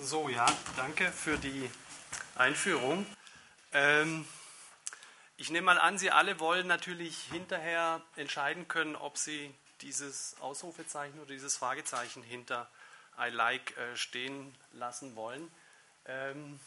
So, 0.00 0.28
ja, 0.28 0.46
danke 0.76 1.10
für 1.10 1.36
die 1.38 1.68
Einführung. 2.36 3.04
Ähm, 3.72 4.24
ich 5.36 5.50
nehme 5.50 5.64
mal 5.64 5.78
an, 5.80 5.98
Sie 5.98 6.12
alle 6.12 6.38
wollen 6.38 6.68
natürlich 6.68 7.18
hinterher 7.32 8.00
entscheiden 8.14 8.68
können, 8.68 8.94
ob 8.94 9.18
Sie 9.18 9.52
dieses 9.80 10.36
Ausrufezeichen 10.38 11.18
oder 11.18 11.32
dieses 11.32 11.56
Fragezeichen 11.56 12.22
hinter 12.22 12.70
I 13.18 13.30
like 13.30 13.76
äh, 13.76 13.96
stehen 13.96 14.54
lassen 14.70 15.16
wollen. 15.16 15.50
Ähm, 16.06 16.60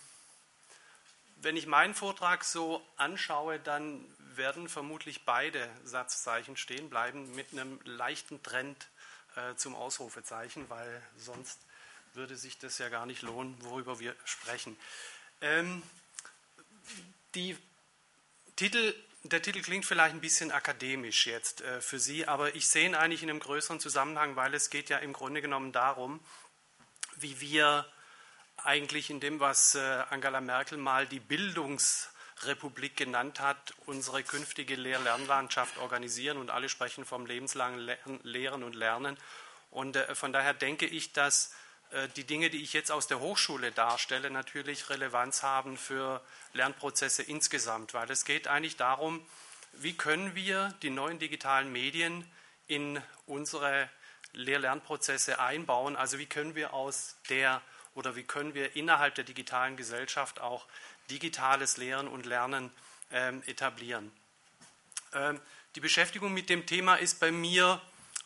wenn 1.38 1.56
ich 1.56 1.68
meinen 1.68 1.96
Vortrag 1.96 2.44
so 2.44 2.86
anschaue, 2.98 3.60
dann 3.60 4.04
werden 4.36 4.68
vermutlich 4.68 5.24
beide 5.24 5.70
Satzzeichen 5.86 6.58
stehen 6.58 6.90
bleiben 6.90 7.34
mit 7.34 7.54
einem 7.54 7.80
leichten 7.86 8.44
Trend 8.44 8.90
äh, 9.38 9.56
zum 9.56 9.74
Ausrufezeichen, 9.74 10.70
weil 10.70 11.02
sonst 11.16 11.62
würde 12.14 12.36
sich 12.36 12.58
das 12.58 12.78
ja 12.78 12.90
gar 12.90 13.06
nicht 13.06 13.22
lohnen, 13.22 13.56
worüber 13.62 14.00
wir 14.00 14.16
sprechen. 14.26 14.78
Ähm, 15.42 15.82
die 17.36 17.58
Titel, 18.56 18.94
der 19.24 19.42
Titel 19.42 19.62
klingt 19.62 19.86
vielleicht 19.86 20.14
ein 20.14 20.22
bisschen 20.22 20.52
akademisch 20.52 21.26
jetzt 21.26 21.62
äh, 21.62 21.82
für 21.82 22.00
Sie, 22.00 22.28
aber 22.28 22.56
ich 22.56 22.68
sehe 22.68 22.86
ihn 22.86 22.96
eigentlich 22.96 23.24
in 23.24 23.30
einem 23.30 23.40
größeren 23.40 23.80
Zusammenhang, 23.80 24.36
weil 24.36 24.54
es 24.54 24.70
geht 24.70 24.90
ja 24.90 24.98
im 24.98 25.14
Grunde 25.14 25.42
genommen 25.42 25.72
darum, 25.72 26.20
wie 27.16 27.40
wir 27.40 27.86
eigentlich 28.58 29.10
in 29.10 29.20
dem, 29.20 29.40
was 29.40 29.76
äh, 29.76 29.80
Angela 30.10 30.42
Merkel 30.42 30.78
mal 30.78 31.08
die 31.08 31.20
Bildungsrepublik 31.20 32.96
genannt 32.96 33.40
hat, 33.40 33.74
unsere 33.86 34.24
künftige 34.24 34.76
Lehr-Lernlandschaft 34.76 35.78
organisieren 35.78 36.38
und 36.38 36.52
alle 36.52 36.70
sprechen 36.70 37.06
vom 37.06 37.26
lebenslangen 37.26 37.98
Lehren 38.24 38.64
und 38.64 38.76
Lernen. 38.76 39.18
Und 39.70 39.96
äh, 39.96 40.14
von 40.14 40.34
daher 40.34 40.54
denke 40.54 40.86
ich, 40.86 41.14
dass 41.14 41.54
die 42.16 42.24
Dinge, 42.24 42.50
die 42.50 42.64
ich 42.64 42.74
jetzt 42.74 42.92
aus 42.92 43.08
der 43.08 43.20
Hochschule 43.20 43.72
darstelle, 43.72 44.32
natürlich 44.32 44.90
Relevanz 44.90 45.44
haben 45.44 45.78
für 45.78 46.22
Lernprozesse 46.54 47.24
insgesamt, 47.24 47.94
weil 47.94 48.10
es 48.10 48.24
geht 48.24 48.48
eigentlich 48.48 48.78
darum, 48.78 49.26
wie 49.74 49.94
können 49.94 50.36
wir 50.36 50.74
die 50.82 50.90
neuen 50.90 51.20
digitalen 51.20 51.72
Medien 51.72 52.26
in 52.68 53.02
unsere 53.26 53.90
Lehr-Lernprozesse 54.34 55.40
einbauen, 55.40 55.96
also 55.96 56.18
wie 56.18 56.26
können 56.26 56.56
wir 56.56 56.74
aus 56.74 57.18
der 57.30 57.62
oder 57.94 58.16
wie 58.16 58.24
können 58.24 58.54
wir 58.54 58.76
innerhalb 58.76 59.16
der 59.16 59.26
digitalen 59.26 59.76
Gesellschaft 59.76 60.40
auch 60.40 60.66
digitales 61.10 61.78
Lehren 61.78 62.08
und 62.08 62.26
Lernen 62.26 62.72
ähm, 63.12 63.44
etablieren. 63.46 64.12
Ähm, 65.14 65.42
die 65.76 65.82
Beschäftigung 65.82 66.34
mit 66.34 66.50
dem 66.50 66.66
Thema 66.66 66.96
ist 66.96 67.20
bei 67.20 67.32
mir 67.32 67.82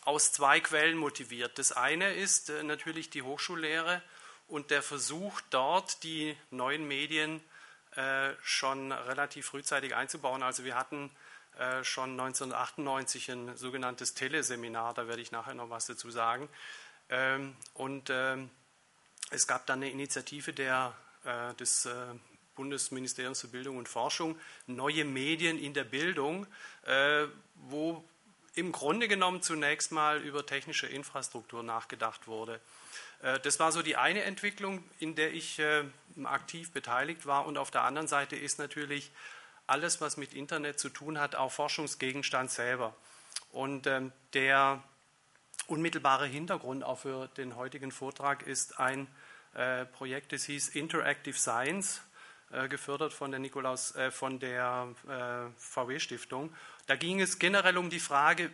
aus 0.06 0.31
zwei 0.31 0.59
Quellen 0.59 0.98
motiviert. 0.98 1.58
Das 1.58 1.72
eine 1.72 2.14
ist 2.14 2.50
äh, 2.50 2.64
natürlich 2.64 3.09
die 3.09 3.23
Hochschullehre 3.23 4.02
und 4.48 4.70
der 4.70 4.84
Versuch, 4.84 5.42
dort 5.50 6.03
die 6.03 6.38
neuen 6.52 6.88
Medien 6.88 7.44
äh, 7.95 8.33
schon 8.44 8.92
relativ 8.92 9.48
frühzeitig 9.48 9.95
einzubauen. 9.95 10.44
Also 10.44 10.64
wir 10.64 10.76
hatten 10.76 11.09
äh, 11.58 11.83
schon 11.83 12.11
1998 12.11 13.31
ein 13.31 13.58
sogenanntes 13.58 14.14
Teleseminar, 14.14 14.94
da 14.94 15.08
werde 15.08 15.23
ich 15.23 15.31
nachher 15.31 15.56
noch 15.56 15.72
was 15.72 15.88
dazu 15.88 16.11
sagen. 16.11 16.50
Ähm, 17.09 17.56
und 17.73 18.09
ähm, 18.11 18.52
es 19.31 19.48
gab 19.48 19.66
dann 19.66 19.80
eine 19.80 19.89
Initiative 19.89 20.53
der, 20.53 20.94
des 21.59 21.89
Bundesministeriums 22.53 23.42
für 23.42 23.48
Bildung 23.48 23.78
und 23.78 23.89
Forschung, 23.89 24.39
neue 24.67 25.03
Medien 25.03 25.58
in 25.58 25.73
der 25.73 25.83
Bildung, 25.83 26.45
wo 27.56 28.08
im 28.56 28.72
Grunde 28.72 29.08
genommen 29.08 29.42
zunächst 29.42 29.92
mal 29.92 30.22
über 30.22 30.45
technische 30.45 30.88
Infrastruktur 30.88 31.61
nachgedacht 31.61 32.28
wurde. 32.28 32.61
Äh, 33.22 33.39
das 33.42 33.59
war 33.59 33.72
so 33.72 33.81
die 33.81 33.98
eine 33.98 34.23
Entwicklung, 34.23 34.84
in 35.00 35.16
der 35.16 35.34
ich 35.34 35.59
äh, 35.59 35.84
aktiv 36.23 36.72
beteiligt 36.72 37.26
war. 37.26 37.45
Und 37.45 37.58
auf 37.58 37.70
der 37.70 37.83
anderen 37.83 38.08
Seite 38.08 38.36
ist 38.36 38.58
natürlich 38.59 39.11
alles, 39.67 40.00
was 40.00 40.17
mit 40.17 40.33
Internet 40.33 40.80
zu 40.80 40.89
tun 40.89 41.20
hat, 41.20 41.36
auch 41.36 41.52
Forschungsgegenstand 41.52 42.52
selber. 42.52 42.95
Und 43.52 43.88
ähm, 43.88 44.11
der 44.33 44.83
unmittelbare 45.67 46.27
Hintergrund 46.27 46.83
auch 46.83 46.99
für 46.99 47.27
den 47.38 47.55
heutigen 47.55 47.92
Vortrag 47.92 48.44
ist 48.44 48.80
ein 48.80 49.08
äh, 49.54 49.86
Projekt, 49.86 50.33
das 50.33 50.44
hieß 50.45 50.70
Interactive 50.70 51.38
Science, 51.38 52.02
gefördert 52.70 53.14
von 53.14 53.32
der, 53.32 53.39
Nikolaus, 53.39 53.94
von 54.11 54.39
der 54.39 54.88
VW-Stiftung. 55.58 56.54
Da 56.88 56.95
ging 56.95 57.20
es 57.20 57.39
generell 57.39 57.78
um 57.78 57.89
die 57.89 58.00
Frage, 58.00 58.52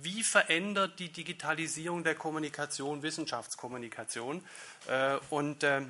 wie 0.00 0.22
verändert 0.22 0.98
die 0.98 1.10
Digitalisierung 1.10 2.04
der 2.04 2.14
Kommunikation 2.14 3.02
Wissenschaftskommunikation? 3.02 4.42
Äh, 4.86 5.16
und 5.30 5.62
äh, 5.62 5.82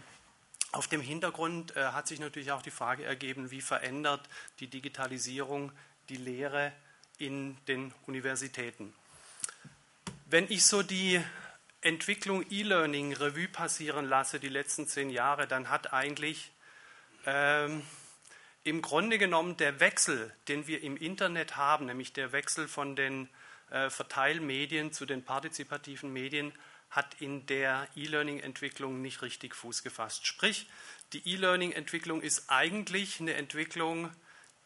auf 0.73 0.89
dem 0.89 1.01
Hintergrund 1.01 1.77
äh, 1.77 1.85
hat 1.87 2.09
sich 2.09 2.19
natürlich 2.19 2.51
auch 2.53 2.63
die 2.63 2.71
Frage 2.71 3.05
ergeben, 3.05 3.51
wie 3.51 3.61
verändert 3.61 4.29
die 4.61 4.67
Digitalisierung 4.67 5.71
die 6.09 6.17
Lehre 6.17 6.73
in 7.19 7.57
den 7.69 7.93
Universitäten? 8.07 8.93
Wenn 10.27 10.51
ich 10.51 10.67
so 10.67 10.83
die 10.83 11.23
Entwicklung 11.81 12.45
E-Learning 12.51 13.13
Revue 13.13 13.47
passieren 13.47 14.07
lasse, 14.07 14.41
die 14.41 14.49
letzten 14.49 14.89
zehn 14.89 15.11
Jahre, 15.11 15.47
dann 15.47 15.69
hat 15.69 15.93
eigentlich 15.93 16.51
ähm, 17.27 17.83
im 18.65 18.81
Grunde 18.83 19.19
genommen 19.19 19.57
der 19.57 19.81
Wechsel, 19.81 20.35
den 20.49 20.67
wir 20.67 20.83
im 20.83 20.97
Internet 20.97 21.57
haben, 21.57 21.87
nämlich 21.87 22.12
der 22.12 22.33
Wechsel 22.33 22.67
von 22.67 22.97
den 22.97 23.29
äh, 23.71 23.91
Verteilmedien 23.91 24.93
zu 24.93 25.07
den 25.07 25.25
partizipativen 25.25 26.12
Medien, 26.12 26.53
hat 26.91 27.21
in 27.21 27.45
der 27.47 27.89
E-Learning-Entwicklung 27.97 29.03
nicht 29.03 29.23
richtig 29.23 29.55
Fuß 29.55 29.83
gefasst. 29.83 30.27
Sprich, 30.27 30.69
die 31.12 31.29
E-Learning-Entwicklung 31.29 32.23
ist 32.23 32.51
eigentlich 32.51 33.21
eine 33.21 33.35
Entwicklung, 33.35 34.11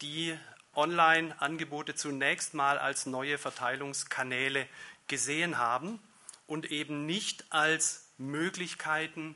die 0.02 0.38
Online-Angebote 0.74 1.94
zunächst 1.94 2.54
mal 2.54 2.78
als 2.78 3.06
neue 3.06 3.38
Verteilungskanäle 3.38 4.68
gesehen 5.08 5.58
haben 5.58 5.98
und 6.46 6.70
eben 6.70 7.06
nicht 7.06 7.46
als 7.50 8.12
Möglichkeiten, 8.18 9.34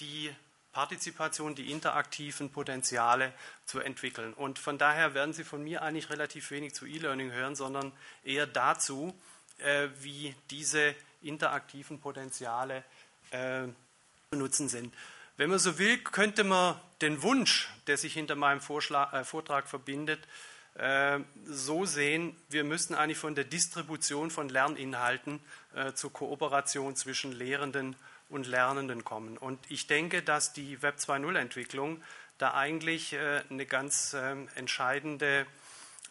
die 0.00 0.34
Partizipation, 0.72 1.54
die 1.54 1.70
interaktiven 1.70 2.50
Potenziale 2.50 3.32
zu 3.66 3.80
entwickeln. 3.80 4.32
Und 4.34 4.58
von 4.58 4.78
daher 4.78 5.14
werden 5.14 5.34
Sie 5.34 5.44
von 5.44 5.62
mir 5.62 5.82
eigentlich 5.82 6.10
relativ 6.10 6.50
wenig 6.50 6.74
zu 6.74 6.86
E-Learning 6.86 7.30
hören, 7.30 7.54
sondern 7.54 7.92
eher 8.24 8.46
dazu, 8.46 9.14
äh, 9.58 9.88
wie 10.00 10.34
diese 10.50 10.94
interaktiven 11.22 12.00
Potenziale 12.00 12.84
äh, 13.30 13.64
zu 14.30 14.38
nutzen 14.38 14.68
sind. 14.68 14.94
Wenn 15.36 15.50
man 15.50 15.58
so 15.58 15.78
will, 15.78 15.98
könnte 15.98 16.44
man 16.44 16.78
den 17.00 17.22
Wunsch, 17.22 17.68
der 17.86 17.96
sich 17.96 18.14
hinter 18.14 18.34
meinem 18.34 18.60
Vorschlag, 18.60 19.12
äh, 19.12 19.24
Vortrag 19.24 19.68
verbindet, 19.68 20.20
äh, 20.74 21.20
so 21.44 21.84
sehen, 21.84 22.36
wir 22.48 22.64
müssten 22.64 22.94
eigentlich 22.94 23.18
von 23.18 23.34
der 23.34 23.44
Distribution 23.44 24.30
von 24.30 24.48
Lerninhalten 24.48 25.40
äh, 25.74 25.92
zur 25.92 26.12
Kooperation 26.12 26.96
zwischen 26.96 27.32
Lehrenden 27.32 27.96
und 28.32 28.46
Lernenden 28.46 29.04
kommen. 29.04 29.36
Und 29.38 29.58
ich 29.70 29.86
denke, 29.86 30.22
dass 30.22 30.52
die 30.52 30.82
Web 30.82 30.96
2.0 30.96 31.38
Entwicklung 31.38 32.02
da 32.38 32.54
eigentlich 32.54 33.12
äh, 33.12 33.42
eine 33.50 33.66
ganz 33.66 34.14
ähm, 34.14 34.48
entscheidende 34.54 35.46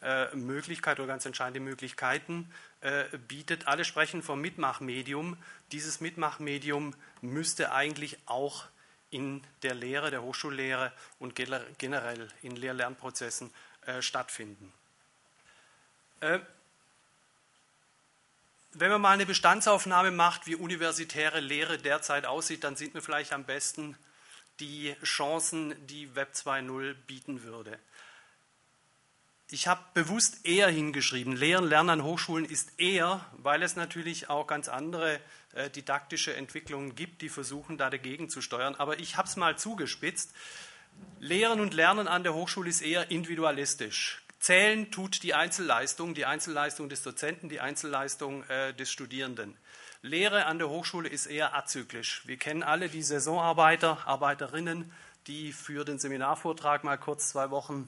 äh, 0.01 0.33
Möglichkeit 0.35 0.99
oder 0.99 1.07
ganz 1.07 1.25
entscheidende 1.25 1.59
Möglichkeiten 1.59 2.49
äh, 2.81 3.03
bietet. 3.27 3.67
Alle 3.67 3.83
sprechen 3.83 4.23
vom 4.23 4.39
Mitmachmedium. 4.39 5.37
Dieses 5.71 5.99
Mitmachmedium 5.99 6.95
müsste 7.21 7.73
eigentlich 7.73 8.17
auch 8.27 8.65
in 9.09 9.43
der 9.63 9.73
Lehre, 9.73 10.09
der 10.09 10.21
Hochschullehre 10.21 10.93
und 11.19 11.35
generell 11.35 12.29
in 12.43 12.55
Lehr-Lernprozessen 12.55 13.51
stattfinden. 13.99 14.71
Wenn 18.73 18.89
man 18.89 19.01
mal 19.01 19.11
eine 19.11 19.25
Bestandsaufnahme 19.25 20.11
macht, 20.11 20.47
wie 20.47 20.55
universitäre 20.55 21.41
Lehre 21.41 21.77
derzeit 21.77 22.25
aussieht, 22.25 22.63
dann 22.63 22.77
sieht 22.77 22.93
man 22.93 23.03
vielleicht 23.03 23.33
am 23.33 23.43
besten 23.43 23.97
die 24.61 24.95
Chancen, 25.03 25.75
die 25.87 26.15
Web 26.15 26.31
2.0 26.33 26.93
bieten 26.93 27.43
würde. 27.43 27.77
Ich 29.49 29.67
habe 29.67 29.81
bewusst 29.93 30.45
eher 30.45 30.69
hingeschrieben. 30.69 31.35
Lehren, 31.35 31.65
Lernen 31.65 31.89
an 31.89 32.03
Hochschulen 32.03 32.45
ist 32.45 32.79
eher, 32.79 33.25
weil 33.33 33.61
es 33.63 33.75
natürlich 33.75 34.29
auch 34.29 34.47
ganz 34.47 34.69
andere 34.69 35.19
äh, 35.51 35.69
didaktische 35.69 36.33
Entwicklungen 36.33 36.95
gibt, 36.95 37.21
die 37.21 37.27
versuchen, 37.27 37.77
da 37.77 37.89
dagegen 37.89 38.29
zu 38.29 38.41
steuern. 38.41 38.75
Aber 38.75 38.99
ich 38.99 39.17
habe 39.17 39.27
es 39.27 39.35
mal 39.35 39.57
zugespitzt. 39.57 40.33
Lehren 41.19 41.59
und 41.59 41.73
Lernen 41.73 42.07
an 42.07 42.23
der 42.23 42.33
Hochschule 42.33 42.69
ist 42.69 42.81
eher 42.81 43.11
individualistisch. 43.11 44.21
Zählen 44.41 44.89
tut 44.89 45.21
die 45.21 45.35
Einzelleistung, 45.35 46.15
die 46.15 46.25
Einzelleistung 46.25 46.89
des 46.89 47.03
Dozenten, 47.03 47.47
die 47.47 47.59
Einzelleistung 47.59 48.43
äh, 48.49 48.73
des 48.73 48.91
Studierenden. 48.91 49.55
Lehre 50.01 50.47
an 50.47 50.57
der 50.57 50.67
Hochschule 50.67 51.07
ist 51.07 51.27
eher 51.27 51.55
azyklisch. 51.55 52.23
Wir 52.25 52.37
kennen 52.37 52.63
alle 52.63 52.89
die 52.89 53.03
Saisonarbeiter, 53.03 54.07
Arbeiterinnen, 54.07 54.91
die 55.27 55.53
für 55.53 55.85
den 55.85 55.99
Seminarvortrag 55.99 56.83
mal 56.83 56.97
kurz 56.97 57.29
zwei 57.29 57.51
Wochen 57.51 57.87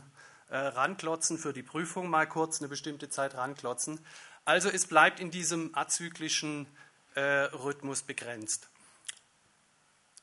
äh, 0.50 0.58
ranklotzen, 0.58 1.40
für 1.40 1.54
die 1.54 1.64
Prüfung 1.64 2.08
mal 2.08 2.28
kurz 2.28 2.62
eine 2.62 2.70
bestimmte 2.70 3.10
Zeit 3.10 3.34
ranklotzen. 3.34 4.00
Also 4.46 4.70
es 4.70 4.86
bleibt 4.86 5.20
in 5.20 5.32
diesem 5.32 5.76
azyklischen 5.76 6.68
äh, 7.16 7.22
Rhythmus 7.22 8.04
begrenzt. 8.04 8.70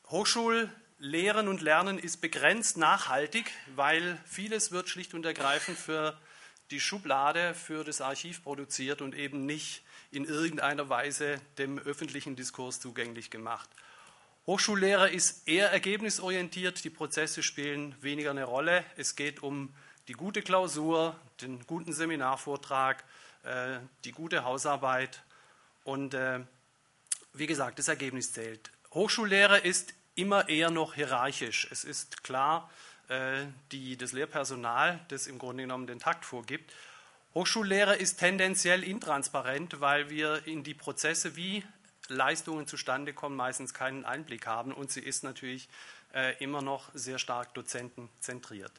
Hochschul 0.07 0.69
Lehren 1.03 1.47
und 1.47 1.61
Lernen 1.61 1.97
ist 1.97 2.21
begrenzt 2.21 2.77
nachhaltig, 2.77 3.51
weil 3.75 4.19
vieles 4.23 4.71
wird 4.71 4.87
schlicht 4.87 5.15
und 5.15 5.25
ergreifend 5.25 5.75
für 5.75 6.15
die 6.69 6.79
Schublade, 6.79 7.55
für 7.55 7.83
das 7.83 8.01
Archiv 8.01 8.43
produziert 8.43 9.01
und 9.01 9.15
eben 9.15 9.47
nicht 9.47 9.81
in 10.11 10.25
irgendeiner 10.25 10.89
Weise 10.89 11.41
dem 11.57 11.79
öffentlichen 11.79 12.35
Diskurs 12.35 12.79
zugänglich 12.79 13.31
gemacht. 13.31 13.67
Hochschullehre 14.45 15.09
ist 15.09 15.47
eher 15.47 15.71
ergebnisorientiert, 15.71 16.83
die 16.83 16.91
Prozesse 16.91 17.41
spielen 17.41 17.95
weniger 17.99 18.29
eine 18.29 18.43
Rolle. 18.43 18.85
Es 18.95 19.15
geht 19.15 19.41
um 19.41 19.73
die 20.07 20.13
gute 20.13 20.43
Klausur, 20.43 21.19
den 21.41 21.65
guten 21.65 21.93
Seminarvortrag, 21.93 23.03
äh, 23.41 23.79
die 24.03 24.11
gute 24.11 24.43
Hausarbeit 24.43 25.23
und 25.83 26.13
äh, 26.13 26.41
wie 27.33 27.47
gesagt, 27.47 27.79
das 27.79 27.87
Ergebnis 27.87 28.33
zählt. 28.33 28.69
Hochschullehre 28.93 29.57
ist 29.57 29.95
immer 30.15 30.49
eher 30.49 30.69
noch 30.69 30.93
hierarchisch. 30.93 31.67
Es 31.71 31.83
ist 31.83 32.23
klar, 32.23 32.69
äh, 33.07 33.45
die, 33.71 33.97
das 33.97 34.11
Lehrpersonal, 34.11 34.99
das 35.09 35.27
im 35.27 35.37
Grunde 35.37 35.63
genommen 35.63 35.87
den 35.87 35.99
Takt 35.99 36.25
vorgibt. 36.25 36.73
Hochschullehre 37.33 37.95
ist 37.95 38.19
tendenziell 38.19 38.83
intransparent, 38.83 39.79
weil 39.79 40.09
wir 40.09 40.45
in 40.47 40.63
die 40.63 40.73
Prozesse, 40.73 41.35
wie 41.35 41.63
Leistungen 42.07 42.67
zustande 42.67 43.13
kommen, 43.13 43.35
meistens 43.35 43.73
keinen 43.73 44.05
Einblick 44.05 44.47
haben 44.47 44.73
und 44.73 44.91
sie 44.91 44.99
ist 44.99 45.23
natürlich 45.23 45.69
äh, 46.13 46.35
immer 46.43 46.61
noch 46.61 46.89
sehr 46.93 47.19
stark 47.19 47.53
dozentenzentriert. 47.53 48.71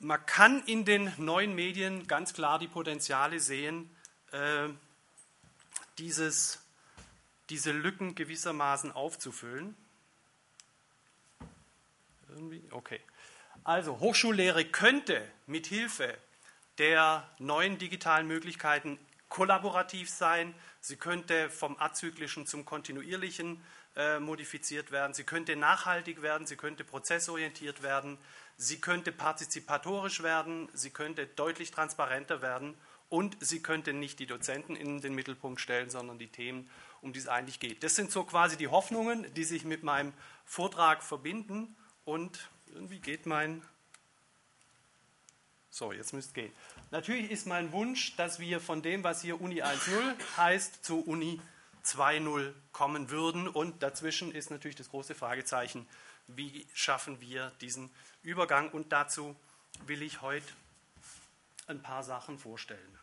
Man 0.00 0.24
kann 0.26 0.62
in 0.66 0.84
den 0.84 1.12
neuen 1.16 1.54
Medien 1.54 2.06
ganz 2.06 2.34
klar 2.34 2.58
die 2.58 2.68
Potenziale 2.68 3.40
sehen, 3.40 3.90
äh, 4.30 4.68
dieses 5.96 6.60
diese 7.50 7.72
Lücken 7.72 8.14
gewissermaßen 8.14 8.92
aufzufüllen. 8.92 9.76
Irgendwie? 12.28 12.62
Okay. 12.70 13.00
Also, 13.64 13.98
Hochschullehre 14.00 14.64
könnte 14.64 15.26
mit 15.46 15.66
Hilfe 15.66 16.16
der 16.78 17.28
neuen 17.38 17.78
digitalen 17.78 18.26
Möglichkeiten 18.26 18.98
kollaborativ 19.28 20.08
sein. 20.08 20.54
Sie 20.80 20.96
könnte 20.96 21.50
vom 21.50 21.78
azyklischen 21.78 22.46
zum 22.46 22.64
kontinuierlichen 22.64 23.62
äh, 23.96 24.20
modifiziert 24.20 24.92
werden. 24.92 25.12
Sie 25.12 25.24
könnte 25.24 25.56
nachhaltig 25.56 26.22
werden. 26.22 26.46
Sie 26.46 26.56
könnte 26.56 26.84
prozessorientiert 26.84 27.82
werden. 27.82 28.16
Sie 28.56 28.80
könnte 28.80 29.12
partizipatorisch 29.12 30.22
werden. 30.22 30.68
Sie 30.72 30.90
könnte 30.90 31.26
deutlich 31.26 31.70
transparenter 31.70 32.42
werden. 32.42 32.74
Und 33.08 33.36
sie 33.40 33.62
könnte 33.62 33.92
nicht 33.92 34.18
die 34.18 34.26
Dozenten 34.26 34.76
in 34.76 35.00
den 35.00 35.14
Mittelpunkt 35.14 35.60
stellen, 35.60 35.90
sondern 35.90 36.18
die 36.18 36.28
Themen 36.28 36.70
um 37.02 37.12
die 37.12 37.18
es 37.18 37.28
eigentlich 37.28 37.60
geht. 37.60 37.82
Das 37.82 37.94
sind 37.94 38.10
so 38.10 38.24
quasi 38.24 38.56
die 38.56 38.68
Hoffnungen, 38.68 39.32
die 39.34 39.44
sich 39.44 39.64
mit 39.64 39.82
meinem 39.82 40.12
Vortrag 40.44 41.02
verbinden. 41.02 41.76
Und 42.04 42.48
irgendwie 42.72 43.00
geht 43.00 43.26
mein. 43.26 43.62
So, 45.70 45.92
jetzt 45.92 46.12
müsste 46.12 46.30
es 46.30 46.34
gehen. 46.34 46.52
Natürlich 46.90 47.30
ist 47.30 47.46
mein 47.46 47.72
Wunsch, 47.72 48.16
dass 48.16 48.40
wir 48.40 48.60
von 48.60 48.82
dem, 48.82 49.04
was 49.04 49.22
hier 49.22 49.40
Uni 49.40 49.62
1.0 49.62 50.14
heißt, 50.36 50.84
zu 50.84 51.00
Uni 51.00 51.40
2.0 51.84 52.52
kommen 52.72 53.10
würden. 53.10 53.48
Und 53.48 53.82
dazwischen 53.82 54.32
ist 54.32 54.50
natürlich 54.50 54.76
das 54.76 54.88
große 54.88 55.14
Fragezeichen, 55.14 55.86
wie 56.26 56.66
schaffen 56.74 57.20
wir 57.20 57.52
diesen 57.60 57.90
Übergang? 58.22 58.70
Und 58.70 58.92
dazu 58.92 59.36
will 59.86 60.02
ich 60.02 60.20
heute 60.22 60.46
ein 61.66 61.82
paar 61.82 62.02
Sachen 62.02 62.38
vorstellen. 62.38 62.98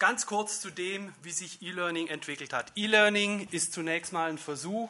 Ganz 0.00 0.24
kurz 0.24 0.62
zu 0.62 0.70
dem, 0.70 1.12
wie 1.22 1.30
sich 1.30 1.60
E-Learning 1.60 2.06
entwickelt 2.06 2.54
hat. 2.54 2.72
E-Learning 2.74 3.46
ist 3.50 3.74
zunächst 3.74 4.14
mal 4.14 4.30
ein 4.30 4.38
Versuch, 4.38 4.88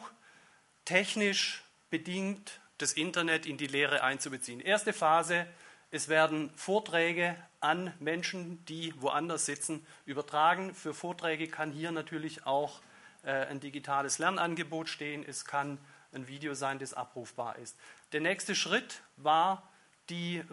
technisch 0.85 1.65
bedingt 1.89 2.61
das 2.77 2.93
Internet 2.93 3.45
in 3.45 3.57
die 3.57 3.67
Lehre 3.67 4.03
einzubeziehen. 4.03 4.61
Erste 4.61 4.93
Phase, 4.93 5.47
es 5.91 6.07
werden 6.07 6.49
Vorträge 6.55 7.35
an 7.59 7.93
Menschen, 7.99 8.63
die 8.67 8.93
woanders 9.01 9.45
sitzen, 9.45 9.85
übertragen. 10.05 10.73
Für 10.73 10.93
Vorträge 10.93 11.49
kann 11.49 11.73
hier 11.73 11.91
natürlich 11.91 12.45
auch 12.45 12.79
äh, 13.23 13.31
ein 13.47 13.59
digitales 13.59 14.17
Lernangebot 14.17 14.87
stehen. 14.87 15.25
Es 15.27 15.43
kann 15.43 15.77
ein 16.13 16.29
Video 16.29 16.53
sein, 16.53 16.79
das 16.79 16.93
abrufbar 16.93 17.57
ist. 17.57 17.77
Der 18.13 18.21
nächste 18.21 18.55
Schritt 18.55 19.01
war 19.17 19.69
die, 20.09 20.43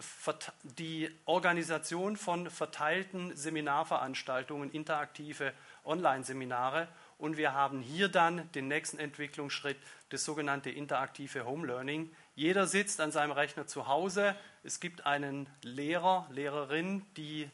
die 0.63 1.09
Organisation 1.25 2.15
von 2.15 2.49
verteilten 2.49 3.35
Seminarveranstaltungen, 3.35 4.71
interaktive 4.71 5.53
Online-Seminare. 5.83 6.87
Und 7.17 7.35
wir 7.35 7.53
haben 7.53 7.81
hier 7.81 8.07
dann 8.07 8.49
den 8.53 8.67
nächsten 8.67 8.99
Entwicklungsschritt, 8.99 9.77
das 10.09 10.23
sogenannte 10.23 10.69
interaktive 10.69 11.45
Home 11.45 11.67
Learning. 11.67 12.09
Jeder 12.35 12.67
sitzt 12.67 13.01
an 13.01 13.11
seinem 13.11 13.31
Rechner 13.31 13.67
zu 13.67 13.87
Hause. 13.87 14.35
Es 14.63 14.79
gibt 14.79 15.05
einen 15.05 15.49
Lehrer, 15.61 16.27
Lehrerin, 16.31 17.05
die 17.17 17.49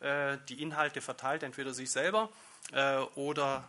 äh, 0.00 0.36
die 0.50 0.62
Inhalte 0.62 1.00
verteilt, 1.00 1.42
entweder 1.42 1.72
sich 1.72 1.90
selber 1.90 2.28
äh, 2.72 2.98
oder 3.14 3.66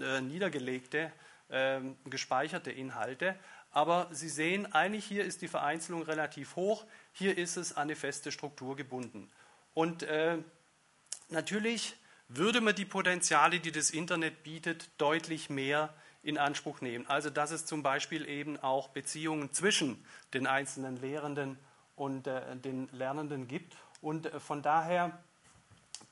äh, 0.00 0.20
niedergelegte, 0.20 1.12
ähm, 1.48 1.96
gespeicherte 2.06 2.72
Inhalte. 2.72 3.36
Aber 3.70 4.08
Sie 4.10 4.28
sehen, 4.28 4.72
eigentlich 4.72 5.04
hier 5.04 5.24
ist 5.24 5.42
die 5.42 5.48
Vereinzelung 5.48 6.02
relativ 6.02 6.56
hoch. 6.56 6.84
Hier 7.12 7.38
ist 7.38 7.56
es 7.56 7.76
an 7.76 7.82
eine 7.84 7.96
feste 7.96 8.32
Struktur 8.32 8.76
gebunden. 8.76 9.30
Und 9.74 10.02
äh, 10.02 10.38
natürlich 11.28 11.96
würde 12.28 12.60
man 12.60 12.74
die 12.74 12.84
Potenziale, 12.84 13.60
die 13.60 13.72
das 13.72 13.90
Internet 13.90 14.42
bietet, 14.42 14.88
deutlich 14.98 15.50
mehr 15.50 15.94
in 16.22 16.38
Anspruch 16.38 16.80
nehmen. 16.80 17.06
Also 17.08 17.30
dass 17.30 17.50
es 17.50 17.66
zum 17.66 17.82
Beispiel 17.82 18.28
eben 18.28 18.58
auch 18.58 18.88
Beziehungen 18.88 19.52
zwischen 19.52 20.04
den 20.34 20.46
einzelnen 20.46 21.00
Lehrenden 21.00 21.58
und 21.96 22.26
äh, 22.26 22.56
den 22.56 22.88
Lernenden 22.92 23.48
gibt. 23.48 23.76
Und 24.00 24.26
äh, 24.26 24.40
von 24.40 24.62
daher 24.62 25.18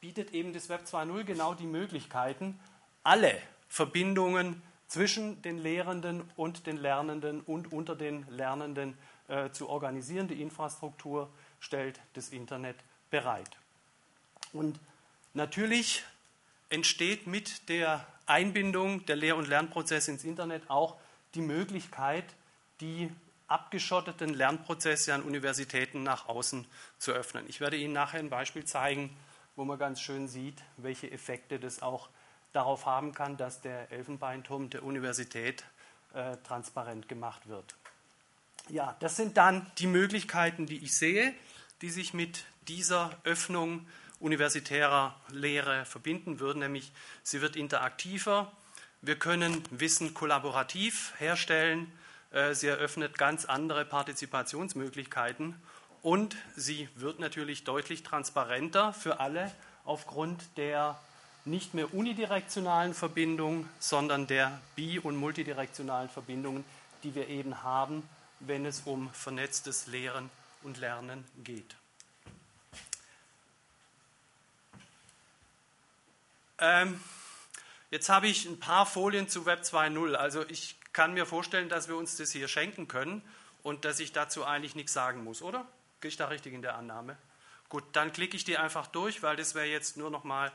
bietet 0.00 0.32
eben 0.32 0.52
das 0.52 0.69
Web 0.69 0.84
2.0 0.84 1.25
genau 1.25 1.54
die 1.54 1.66
Möglichkeiten, 1.66 2.61
alle 3.02 3.34
Verbindungen 3.69 4.62
zwischen 4.88 5.40
den 5.43 5.58
Lehrenden 5.58 6.29
und 6.37 6.67
den 6.67 6.79
Lernenden 6.79 7.43
und 7.43 7.73
unter 7.73 7.94
den 7.94 8.26
Lernenden 8.31 8.96
äh, 9.29 9.50
zu 9.50 9.69
organisieren. 9.69 10.29
Die 10.29 10.40
Infrastruktur 10.40 11.31
stellt 11.61 12.00
das 12.14 12.31
Internet 12.31 12.76
bereit. 13.11 13.56
Und 14.52 14.81
natürlich 15.35 16.05
entsteht 16.70 17.26
mit 17.26 17.69
der 17.69 18.06
Einbindung 18.26 19.05
der 19.06 19.17
Lehr- 19.17 19.37
und 19.37 19.49
Lernprozesse 19.49 20.11
ins 20.11 20.25
Internet 20.25 20.69
auch 20.69 20.96
die 21.35 21.40
Möglichkeit, 21.40 22.25
die 22.80 23.11
abgeschotteten 23.47 24.35
Lernprozesse 24.35 25.14
an 25.14 25.23
Universitäten 25.23 26.02
nach 26.02 26.28
außen 26.28 26.66
zu 26.99 27.12
öffnen. 27.12 27.45
Ich 27.49 27.61
werde 27.61 27.76
Ihnen 27.76 27.95
nachher 27.95 28.21
ein 28.21 28.30
Beispiel 28.30 28.64
zeigen, 28.64 29.16
wo 29.57 29.64
man 29.64 29.78
ganz 29.78 30.00
schön 30.00 30.28
sieht, 30.28 30.62
welche 30.76 31.11
Effekte 31.11 31.59
das 31.59 31.83
auch 31.83 32.09
darauf 32.59 32.87
haben 32.87 33.15
kann, 33.15 33.37
dass 33.37 33.61
der 33.61 33.93
Elfenbeinturm 33.93 34.69
der 34.69 34.83
Universität 34.83 35.65
äh, 36.12 36.37
transparent 36.38 37.09
gemacht 37.09 37.49
wird. 37.49 37.77
Ja, 38.69 38.97
das 38.99 39.15
sind 39.15 39.37
dann 39.37 39.71
die 39.79 39.87
Möglichkeiten, 39.87 40.67
die 40.67 40.83
ich 40.83 40.97
sehe, 40.97 41.33
die 41.83 41.91
sich 41.91 42.15
mit 42.15 42.45
dieser 42.67 43.17
Öffnung 43.23 43.87
universitärer 44.19 45.15
Lehre 45.31 45.85
verbinden 45.85 46.41
würden, 46.41 46.59
nämlich 46.59 46.91
sie 47.23 47.41
wird 47.41 47.55
interaktiver, 47.55 48.50
wir 49.03 49.17
können 49.17 49.62
Wissen 49.71 50.12
kollaborativ 50.12 51.15
herstellen, 51.19 51.93
äh, 52.33 52.55
sie 52.55 52.67
eröffnet 52.67 53.17
ganz 53.17 53.45
andere 53.45 53.85
Partizipationsmöglichkeiten. 53.85 55.55
Und 56.03 56.37
sie 56.57 56.88
wird 56.97 57.21
natürlich 57.21 57.62
deutlich 57.62 58.03
transparenter 58.03 58.93
für 58.93 59.21
alle 59.21 59.53
aufgrund 59.85 60.57
der 60.57 60.99
nicht 61.50 61.75
mehr 61.75 61.95
unidirektionalen 61.95 62.95
Verbindungen, 62.95 63.69
sondern 63.78 64.26
der 64.26 64.61
bi- 64.76 64.99
und 64.99 65.17
multidirektionalen 65.17 66.09
Verbindungen, 66.09 66.64
die 67.02 67.14
wir 67.14 67.28
eben 67.28 67.62
haben 67.62 68.02
wenn 68.40 68.67
es 68.67 68.81
um 68.81 69.12
vernetztes 69.12 69.87
Lehren 69.87 70.31
und 70.62 70.78
Lernen 70.78 71.25
geht. 71.45 71.76
Ähm, 76.61 77.00
jetzt 77.90 78.09
habe 78.09 78.26
ich 78.26 78.47
ein 78.47 78.59
paar 78.59 78.87
Folien 78.87 79.28
zu 79.28 79.47
Web 79.47 79.62
2.0. 79.62 80.14
Also 80.14 80.45
ich 80.49 80.76
kann 80.93 81.14
mir 81.14 81.26
vorstellen, 81.26 81.69
dass 81.69 81.88
wir 81.88 81.97
uns 81.97 82.17
das 82.17 82.33
hier 82.33 82.49
schenken 82.49 82.88
können 82.88 83.23
und 83.62 83.85
dass 83.85 84.00
ich 84.00 84.12
dazu 84.12 84.45
eigentlich 84.45 84.75
nichts 84.75 84.93
sagen 84.93 85.23
muss, 85.23 85.43
oder? 85.43 85.67
Gehe 86.00 86.09
ich 86.09 86.17
da 86.17 86.26
richtig 86.26 86.52
in 86.55 86.62
der 86.62 86.76
Annahme? 86.76 87.17
Gut, 87.69 87.85
dann 87.93 88.12
klicke 88.12 88.37
ich 88.37 88.45
die 88.45 88.57
einfach 88.57 88.87
durch, 88.87 89.23
weil 89.23 89.37
das 89.37 89.55
wäre 89.55 89.67
jetzt 89.67 89.97
nur 89.97 90.11
noch 90.11 90.25
mal, 90.25 90.50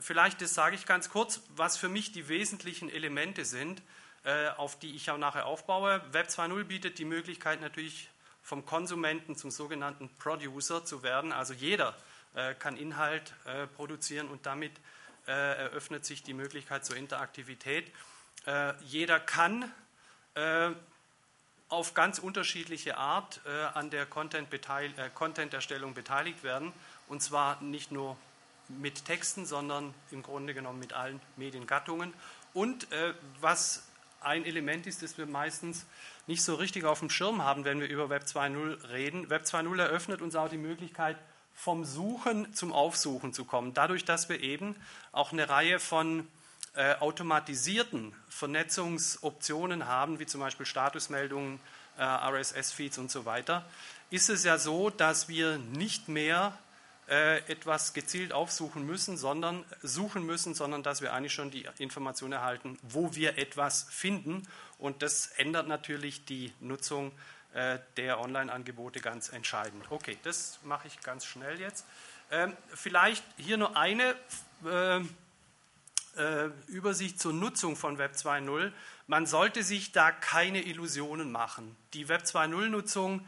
vielleicht 0.00 0.40
das 0.42 0.54
sage 0.54 0.74
ich 0.74 0.86
ganz 0.86 1.08
kurz, 1.08 1.40
was 1.54 1.76
für 1.76 1.88
mich 1.88 2.12
die 2.12 2.28
wesentlichen 2.28 2.90
Elemente 2.90 3.44
sind, 3.44 3.80
äh, 4.24 4.48
auf 4.48 4.78
die 4.78 4.96
ich 4.96 5.10
auch 5.10 5.18
nachher 5.18 5.46
aufbaue. 5.46 6.00
Web 6.12 6.28
2.0 6.28 6.64
bietet 6.64 6.98
die 6.98 7.04
Möglichkeit 7.04 7.60
natürlich 7.60 8.08
vom 8.42 8.66
Konsumenten 8.66 9.36
zum 9.36 9.50
sogenannten 9.50 10.08
Producer 10.18 10.84
zu 10.84 11.02
werden. 11.02 11.32
Also 11.32 11.54
jeder 11.54 11.96
äh, 12.34 12.54
kann 12.54 12.76
Inhalt 12.76 13.34
äh, 13.44 13.66
produzieren 13.68 14.28
und 14.28 14.46
damit 14.46 14.72
eröffnet 15.24 16.04
sich 16.04 16.24
die 16.24 16.34
Möglichkeit 16.34 16.84
zur 16.84 16.96
Interaktivität. 16.96 17.92
Äh, 18.46 18.74
jeder 18.82 19.20
kann 19.20 19.70
äh, 20.34 20.70
auf 21.68 21.94
ganz 21.94 22.18
unterschiedliche 22.18 22.96
Art 22.96 23.40
äh, 23.46 23.64
an 23.74 23.90
der 23.90 24.04
Content-Erstellung 24.04 25.14
Content 25.14 25.94
beteiligt 25.94 26.42
werden. 26.42 26.72
Und 27.08 27.22
zwar 27.22 27.60
nicht 27.62 27.92
nur 27.92 28.16
mit 28.68 29.04
Texten, 29.04 29.46
sondern 29.46 29.94
im 30.10 30.22
Grunde 30.22 30.54
genommen 30.54 30.78
mit 30.78 30.92
allen 30.92 31.20
Mediengattungen. 31.36 32.14
Und 32.54 32.86
was 33.40 33.82
ein 34.20 34.44
Element 34.44 34.86
ist, 34.86 35.02
das 35.02 35.18
wir 35.18 35.26
meistens 35.26 35.86
nicht 36.26 36.42
so 36.42 36.54
richtig 36.54 36.84
auf 36.84 37.00
dem 37.00 37.10
Schirm 37.10 37.42
haben, 37.42 37.64
wenn 37.64 37.80
wir 37.80 37.88
über 37.88 38.08
Web 38.08 38.24
2.0 38.24 38.90
reden. 38.90 39.30
Web 39.30 39.42
2.0 39.42 39.80
eröffnet 39.80 40.22
uns 40.22 40.36
auch 40.36 40.48
die 40.48 40.58
Möglichkeit, 40.58 41.16
vom 41.54 41.84
Suchen 41.84 42.52
zum 42.54 42.72
Aufsuchen 42.72 43.32
zu 43.32 43.44
kommen. 43.44 43.74
Dadurch, 43.74 44.04
dass 44.04 44.28
wir 44.28 44.40
eben 44.40 44.76
auch 45.10 45.32
eine 45.32 45.48
Reihe 45.48 45.78
von 45.78 46.26
äh, 46.74 46.94
automatisierten 46.94 48.14
Vernetzungsoptionen 48.28 49.86
haben, 49.86 50.18
wie 50.18 50.26
zum 50.26 50.40
Beispiel 50.40 50.64
Statusmeldungen, 50.64 51.60
äh, 51.98 52.02
RSS-Feeds 52.02 52.98
und 52.98 53.10
so 53.10 53.26
weiter, 53.26 53.66
ist 54.10 54.30
es 54.30 54.44
ja 54.44 54.58
so, 54.58 54.88
dass 54.88 55.28
wir 55.28 55.58
nicht 55.58 56.08
mehr 56.08 56.56
äh, 56.56 56.71
etwas 57.12 57.92
gezielt 57.92 58.32
aufsuchen 58.32 58.86
müssen, 58.86 59.18
sondern 59.18 59.64
suchen 59.82 60.24
müssen, 60.24 60.54
sondern 60.54 60.82
dass 60.82 61.02
wir 61.02 61.12
eigentlich 61.12 61.34
schon 61.34 61.50
die 61.50 61.68
Information 61.78 62.32
erhalten, 62.32 62.78
wo 62.82 63.14
wir 63.14 63.36
etwas 63.36 63.86
finden. 63.90 64.48
Und 64.78 65.02
das 65.02 65.26
ändert 65.26 65.68
natürlich 65.68 66.24
die 66.24 66.52
Nutzung 66.60 67.12
äh, 67.54 67.78
der 67.98 68.18
Online-Angebote 68.18 69.00
ganz 69.00 69.28
entscheidend. 69.28 69.84
Okay, 69.90 70.16
das 70.22 70.58
mache 70.64 70.88
ich 70.88 71.00
ganz 71.00 71.26
schnell 71.26 71.60
jetzt. 71.60 71.84
Ähm, 72.30 72.56
vielleicht 72.74 73.22
hier 73.36 73.58
nur 73.58 73.76
eine 73.76 74.14
äh, 74.64 75.00
äh, 76.16 76.50
Übersicht 76.68 77.20
zur 77.20 77.34
Nutzung 77.34 77.76
von 77.76 77.98
Web 77.98 78.12
2.0. 78.14 78.72
Man 79.06 79.26
sollte 79.26 79.62
sich 79.62 79.92
da 79.92 80.12
keine 80.12 80.62
Illusionen 80.62 81.30
machen. 81.30 81.76
Die 81.92 82.08
Web 82.08 82.22
2.0-Nutzung 82.22 83.20
ist 83.20 83.26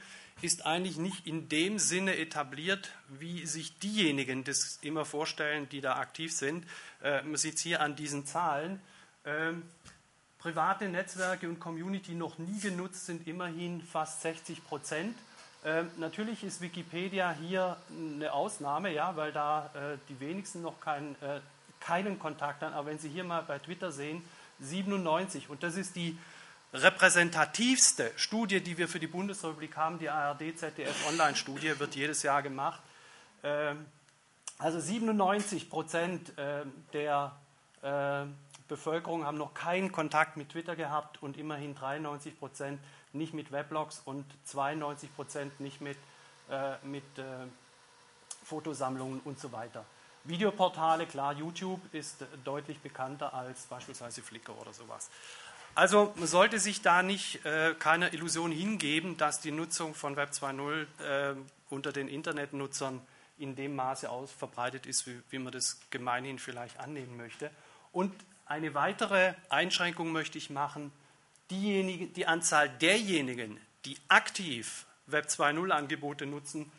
eigentlich 0.64 0.98
nicht 0.98 1.26
in 1.26 1.48
dem 1.48 1.78
Sinne 1.78 2.16
etabliert, 2.16 2.90
wie 3.08 3.46
sich 3.46 3.78
diejenigen 3.78 4.44
das 4.44 4.78
immer 4.82 5.04
vorstellen, 5.04 5.68
die 5.68 5.80
da 5.80 5.96
aktiv 5.96 6.32
sind. 6.32 6.66
man 7.00 7.36
sieht 7.36 7.54
es 7.54 7.62
hier 7.62 7.80
an 7.80 7.96
diesen 7.96 8.26
Zahlen. 8.26 8.80
Ähm, 9.24 9.62
private 10.44 10.90
Netzwerke 10.90 11.48
und 11.48 11.58
Community 11.58 12.14
noch 12.14 12.36
nie 12.36 12.60
genutzt 12.60 13.06
sind, 13.06 13.26
immerhin 13.26 13.80
fast 13.80 14.20
60 14.20 14.62
Prozent. 14.62 15.16
Ähm, 15.64 15.90
natürlich 15.96 16.44
ist 16.44 16.60
Wikipedia 16.60 17.34
hier 17.40 17.78
eine 17.90 18.30
Ausnahme, 18.30 18.92
ja, 18.92 19.16
weil 19.16 19.32
da 19.32 19.70
äh, 19.72 19.96
die 20.10 20.20
wenigsten 20.20 20.60
noch 20.60 20.78
kein, 20.80 21.14
äh, 21.22 21.40
keinen 21.80 22.18
Kontakt 22.18 22.60
haben. 22.60 22.74
Aber 22.74 22.90
wenn 22.90 22.98
Sie 22.98 23.08
hier 23.08 23.24
mal 23.24 23.42
bei 23.42 23.58
Twitter 23.58 23.90
sehen, 23.90 24.22
97. 24.60 25.48
Und 25.48 25.62
das 25.62 25.76
ist 25.76 25.96
die 25.96 26.18
repräsentativste 26.74 28.10
Studie, 28.16 28.60
die 28.60 28.76
wir 28.76 28.88
für 28.88 28.98
die 28.98 29.06
Bundesrepublik 29.06 29.76
haben. 29.76 29.98
Die 29.98 30.10
ARD-ZDF-Online-Studie 30.10 31.78
wird 31.78 31.94
jedes 31.94 32.22
Jahr 32.24 32.42
gemacht. 32.42 32.82
Ähm, 33.44 33.86
also 34.58 34.80
97 34.80 35.70
Prozent 35.70 36.36
äh, 36.36 36.64
der 36.92 37.36
äh, 37.82 38.24
Bevölkerung 38.68 39.24
haben 39.24 39.38
noch 39.38 39.54
keinen 39.54 39.92
Kontakt 39.92 40.36
mit 40.36 40.50
Twitter 40.50 40.74
gehabt 40.74 41.22
und 41.22 41.36
immerhin 41.36 41.74
93 41.74 42.38
Prozent 42.38 42.80
nicht 43.12 43.34
mit 43.34 43.52
Weblogs 43.52 44.02
und 44.04 44.24
92 44.46 45.14
Prozent 45.14 45.60
nicht 45.60 45.80
mit, 45.80 45.98
äh, 46.50 46.74
mit 46.84 47.04
Fotosammlungen 48.44 49.20
und 49.24 49.38
so 49.38 49.52
weiter. 49.52 49.84
Videoportale, 50.24 51.06
klar, 51.06 51.34
YouTube 51.34 51.80
ist 51.92 52.24
deutlich 52.44 52.80
bekannter 52.80 53.34
als 53.34 53.66
beispielsweise 53.66 54.22
Flickr 54.22 54.58
oder 54.58 54.72
sowas. 54.72 55.10
Also 55.74 56.12
man 56.16 56.28
sollte 56.28 56.60
sich 56.60 56.82
da 56.82 57.02
nicht 57.02 57.44
äh, 57.44 57.74
keiner 57.78 58.12
Illusion 58.12 58.52
hingeben, 58.52 59.16
dass 59.16 59.40
die 59.40 59.50
Nutzung 59.50 59.94
von 59.94 60.14
Web 60.16 60.30
2.0 60.30 60.86
äh, 61.02 61.34
unter 61.68 61.92
den 61.92 62.08
Internetnutzern 62.08 63.00
in 63.38 63.56
dem 63.56 63.74
Maße 63.74 64.08
aus 64.08 64.30
verbreitet 64.30 64.86
ist, 64.86 65.06
wie, 65.06 65.20
wie 65.30 65.38
man 65.38 65.52
das 65.52 65.80
gemeinhin 65.90 66.38
vielleicht 66.38 66.78
annehmen 66.78 67.16
möchte. 67.16 67.50
Und 67.90 68.12
eine 68.46 68.74
weitere 68.74 69.34
Einschränkung 69.48 70.12
möchte 70.12 70.38
ich 70.38 70.50
machen. 70.50 70.92
Diejenigen, 71.50 72.12
die 72.12 72.26
Anzahl 72.26 72.68
derjenigen, 72.68 73.60
die 73.84 73.96
aktiv 74.08 74.86
Web 75.06 75.26
2.0 75.26 75.70
Angebote 75.70 76.26
nutzen, 76.26 76.70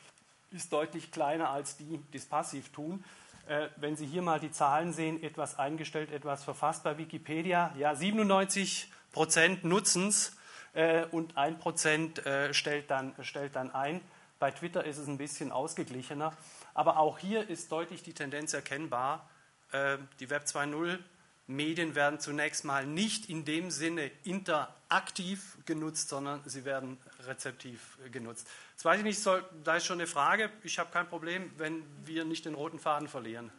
ist 0.51 0.71
deutlich 0.71 1.11
kleiner 1.11 1.49
als 1.49 1.75
die, 1.75 1.99
die 2.13 2.17
es 2.17 2.25
passiv 2.25 2.69
tun. 2.69 3.03
Äh, 3.47 3.67
wenn 3.75 3.95
Sie 3.95 4.07
hier 4.07 4.21
mal 4.21 4.39
die 4.39 4.51
Zahlen 4.51 4.91
sehen, 4.91 5.21
etwas 5.21 5.59
eingestellt, 5.59 6.11
etwas 6.11 6.43
verfasst 6.43 6.83
bei 6.83 6.97
Wikipedia, 6.97 7.73
ja, 7.77 7.93
97 7.93 8.91
Prozent 9.11 9.63
nutzen 9.63 10.07
es 10.07 10.35
äh, 10.73 11.05
und 11.05 11.37
1 11.37 11.59
Prozent 11.59 12.25
äh, 12.25 12.53
stellt, 12.53 12.89
dann, 12.89 13.13
stellt 13.21 13.55
dann 13.55 13.73
ein. 13.73 14.01
Bei 14.39 14.51
Twitter 14.51 14.83
ist 14.83 14.97
es 14.97 15.07
ein 15.07 15.17
bisschen 15.17 15.51
ausgeglichener. 15.51 16.33
Aber 16.73 16.97
auch 16.97 17.19
hier 17.19 17.49
ist 17.49 17.71
deutlich 17.71 18.03
die 18.03 18.13
Tendenz 18.13 18.53
erkennbar. 18.53 19.29
Äh, 19.71 19.97
die 20.19 20.29
Web 20.29 20.43
2.0 20.43 20.99
Medien 21.47 21.93
werden 21.93 22.19
zunächst 22.19 22.65
mal 22.65 22.87
nicht 22.87 23.29
in 23.29 23.45
dem 23.45 23.69
Sinne 23.69 24.09
interaktiv 24.23 25.57
genutzt, 25.65 26.09
sondern 26.09 26.41
sie 26.45 26.65
werden 26.65 26.97
rezeptiv 27.27 27.99
genutzt. 28.11 28.47
Jetzt 28.71 28.85
weiß 28.85 28.97
ich 28.99 29.03
nicht, 29.03 29.19
soll, 29.19 29.43
da 29.63 29.75
ist 29.75 29.85
schon 29.85 29.99
eine 29.99 30.07
Frage. 30.07 30.49
Ich 30.63 30.79
habe 30.79 30.91
kein 30.91 31.07
Problem, 31.07 31.51
wenn 31.57 31.83
wir 32.03 32.25
nicht 32.25 32.45
den 32.45 32.55
roten 32.55 32.79
Faden 32.79 33.07
verlieren. 33.07 33.51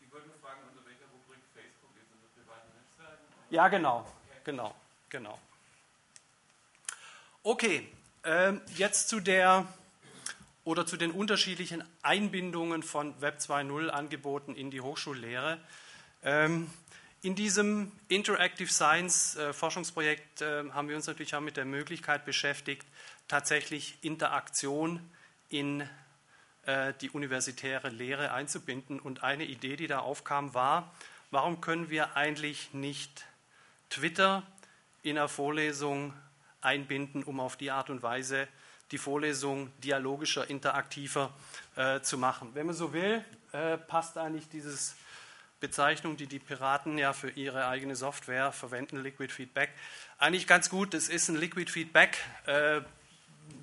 ich 0.00 0.10
wollte 0.10 0.28
nur 0.28 0.38
fragen, 0.38 0.60
unter 0.70 0.84
welcher 0.86 1.04
Rubrik 1.12 1.40
Facebook 1.54 1.90
ist, 1.96 2.10
unter 2.10 2.28
privaten 2.40 2.68
Netzwerken? 2.74 3.24
Ja, 3.50 3.68
genau, 3.68 4.10
genau, 4.42 4.74
genau. 5.10 5.38
Okay, 7.42 7.86
äh, 8.22 8.54
jetzt 8.76 9.08
zu 9.08 9.20
der 9.20 9.68
oder 10.64 10.84
zu 10.84 10.96
den 10.96 11.12
unterschiedlichen 11.12 11.84
Einbindungen 12.02 12.82
von 12.82 13.20
Web 13.20 13.38
2.0 13.38 13.88
Angeboten 13.88 14.54
in 14.56 14.72
die 14.72 14.80
Hochschullehre. 14.80 15.60
Ähm, 16.24 16.68
in 17.26 17.34
diesem 17.34 17.90
Interactive 18.06 18.70
Science 18.70 19.34
äh, 19.34 19.52
Forschungsprojekt 19.52 20.42
äh, 20.42 20.70
haben 20.70 20.88
wir 20.88 20.94
uns 20.94 21.08
natürlich 21.08 21.34
auch 21.34 21.40
mit 21.40 21.56
der 21.56 21.64
Möglichkeit 21.64 22.24
beschäftigt, 22.24 22.86
tatsächlich 23.26 23.98
Interaktion 24.02 25.00
in 25.48 25.80
äh, 26.66 26.92
die 27.00 27.10
universitäre 27.10 27.88
Lehre 27.88 28.30
einzubinden. 28.30 29.00
Und 29.00 29.24
eine 29.24 29.44
Idee, 29.44 29.74
die 29.74 29.88
da 29.88 29.98
aufkam, 29.98 30.54
war, 30.54 30.94
warum 31.32 31.60
können 31.60 31.90
wir 31.90 32.16
eigentlich 32.16 32.72
nicht 32.72 33.26
Twitter 33.90 34.44
in 35.02 35.18
einer 35.18 35.28
Vorlesung 35.28 36.14
einbinden, 36.60 37.24
um 37.24 37.40
auf 37.40 37.56
die 37.56 37.72
Art 37.72 37.90
und 37.90 38.04
Weise 38.04 38.46
die 38.92 38.98
Vorlesung 38.98 39.72
dialogischer, 39.80 40.48
interaktiver 40.48 41.34
äh, 41.74 42.00
zu 42.02 42.18
machen. 42.18 42.50
Wenn 42.54 42.66
man 42.66 42.76
so 42.76 42.92
will, 42.92 43.24
äh, 43.50 43.78
passt 43.78 44.16
eigentlich 44.16 44.48
dieses 44.48 44.94
Bezeichnung, 45.60 46.16
die 46.16 46.26
die 46.26 46.38
Piraten 46.38 46.98
ja 46.98 47.12
für 47.12 47.30
ihre 47.30 47.66
eigene 47.66 47.96
Software 47.96 48.52
verwenden, 48.52 49.02
Liquid 49.02 49.32
Feedback. 49.32 49.70
Eigentlich 50.18 50.46
ganz 50.46 50.68
gut, 50.68 50.92
das 50.92 51.08
ist 51.08 51.28
ein 51.28 51.36
Liquid 51.36 51.70
Feedback 51.70 52.18
äh, 52.46 52.80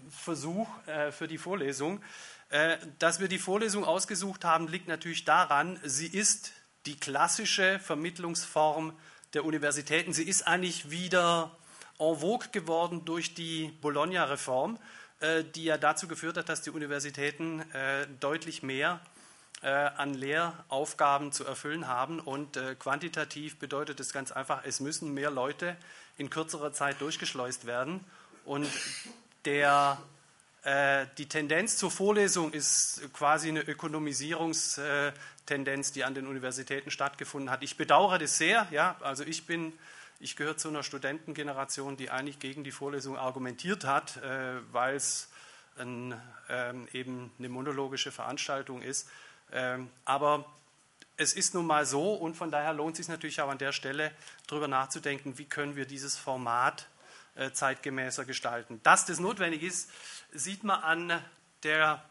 Versuch 0.10 0.68
äh, 0.88 1.12
für 1.12 1.28
die 1.28 1.38
Vorlesung. 1.38 2.02
Äh, 2.50 2.78
dass 3.00 3.20
wir 3.20 3.28
die 3.28 3.40
Vorlesung 3.40 3.84
ausgesucht 3.84 4.46
haben, 4.46 4.68
liegt 4.68 4.88
natürlich 4.88 5.26
daran, 5.26 5.80
sie 5.84 6.08
ist 6.08 6.52
die 6.86 7.00
klassische 7.00 7.80
Vermittlungsform 7.80 8.94
der 9.34 9.46
Universitäten. 9.46 10.14
Sie 10.14 10.24
ist 10.24 10.48
eigentlich 10.48 10.92
wieder 10.92 11.56
en 12.00 12.16
vogue 12.18 12.50
geworden 12.52 13.06
durch 13.06 13.34
die 13.34 13.68
Bologna-Reform, 13.82 14.78
äh, 15.20 15.44
die 15.44 15.66
ja 15.66 15.78
dazu 15.78 16.08
geführt 16.08 16.38
hat, 16.38 16.50
dass 16.50 16.62
die 16.62 16.72
Universitäten 16.72 17.62
äh, 17.72 18.08
deutlich 18.20 18.64
mehr 18.64 19.00
an 19.67 20.13
Lehraufgaben 20.13 21.32
zu 21.32 21.46
erfüllen 21.46 21.88
haben. 21.88 22.20
Und 22.20 22.58
äh, 22.58 22.75
quantitativ 22.75 23.58
bedeutet 23.60 24.00
es 24.00 24.13
ganz 24.13 24.32
einfach, 24.32 24.63
es 24.65 24.79
müssen 24.79 25.13
mehr 25.13 25.32
Leute 25.32 25.75
in 26.17 26.29
kürzerer 26.29 26.74
Zeit 26.74 27.01
durchgeschleust 27.01 27.65
werden. 27.65 28.01
Und 28.46 28.70
der, 29.46 29.98
äh, 30.63 31.05
die 31.17 31.27
Tendenz 31.27 31.77
zur 31.77 31.89
Vorlesung 31.91 32.51
ist 32.51 33.01
quasi 33.13 33.48
eine 33.50 33.62
Ökonomisierungstendenz, 33.62 35.93
die 35.93 36.03
an 36.03 36.13
den 36.13 36.27
Universitäten 36.27 36.91
stattgefunden 36.91 37.50
hat. 37.50 37.63
Ich 37.63 37.77
bedauere 37.77 38.20
das 38.20 38.38
sehr. 38.38 38.67
Ja? 38.72 38.98
Also 39.01 39.24
ich 39.24 39.46
bin 39.46 39.72
ich 40.24 40.38
gehöre 40.38 40.55
zu 40.55 40.70
einer 40.70 40.84
Studentengeneration, 40.84 41.98
die 41.98 42.10
eigentlich 42.10 42.39
gegen 42.39 42.63
die 42.63 42.72
Vorlesung 42.72 43.17
argumentiert 43.17 43.84
hat, 43.84 44.15
äh, 44.17 44.55
weil 44.72 44.96
es 44.96 45.29
ein, 45.77 46.20
ähm, 46.50 46.88
eben 46.93 47.29
eine 47.39 47.50
monologische 47.50 48.10
Veranstaltung 48.10 48.82
ist. 48.82 49.10
Ähm, 49.53 49.89
aber 50.03 50.45
es 51.15 51.33
ist 51.33 51.53
nun 51.53 51.67
mal 51.67 51.86
so 51.86 52.13
und 52.13 52.36
von 52.36 52.51
daher 52.51 52.74
lohnt 52.74 52.93
es 52.93 52.98
sich 52.98 53.07
natürlich 53.07 53.39
auch 53.39 53.50
an 53.50 53.60
der 53.60 53.72
Stelle 53.72 54.12
darüber 54.48 54.67
nachzudenken, 54.67 55.38
wie 55.38 55.45
können 55.45 55.75
wir 55.75 55.86
dieses 55.86 56.17
Format 56.17 56.88
äh, 57.36 57.51
zeitgemäßer 57.51 58.25
gestalten. 58.25 58.79
Dass 58.83 59.05
das 59.05 59.19
notwendig 59.19 59.63
ist, 59.63 59.89
sieht 60.31 60.63
man 60.63 60.81
an 60.81 61.24
der 61.63 62.03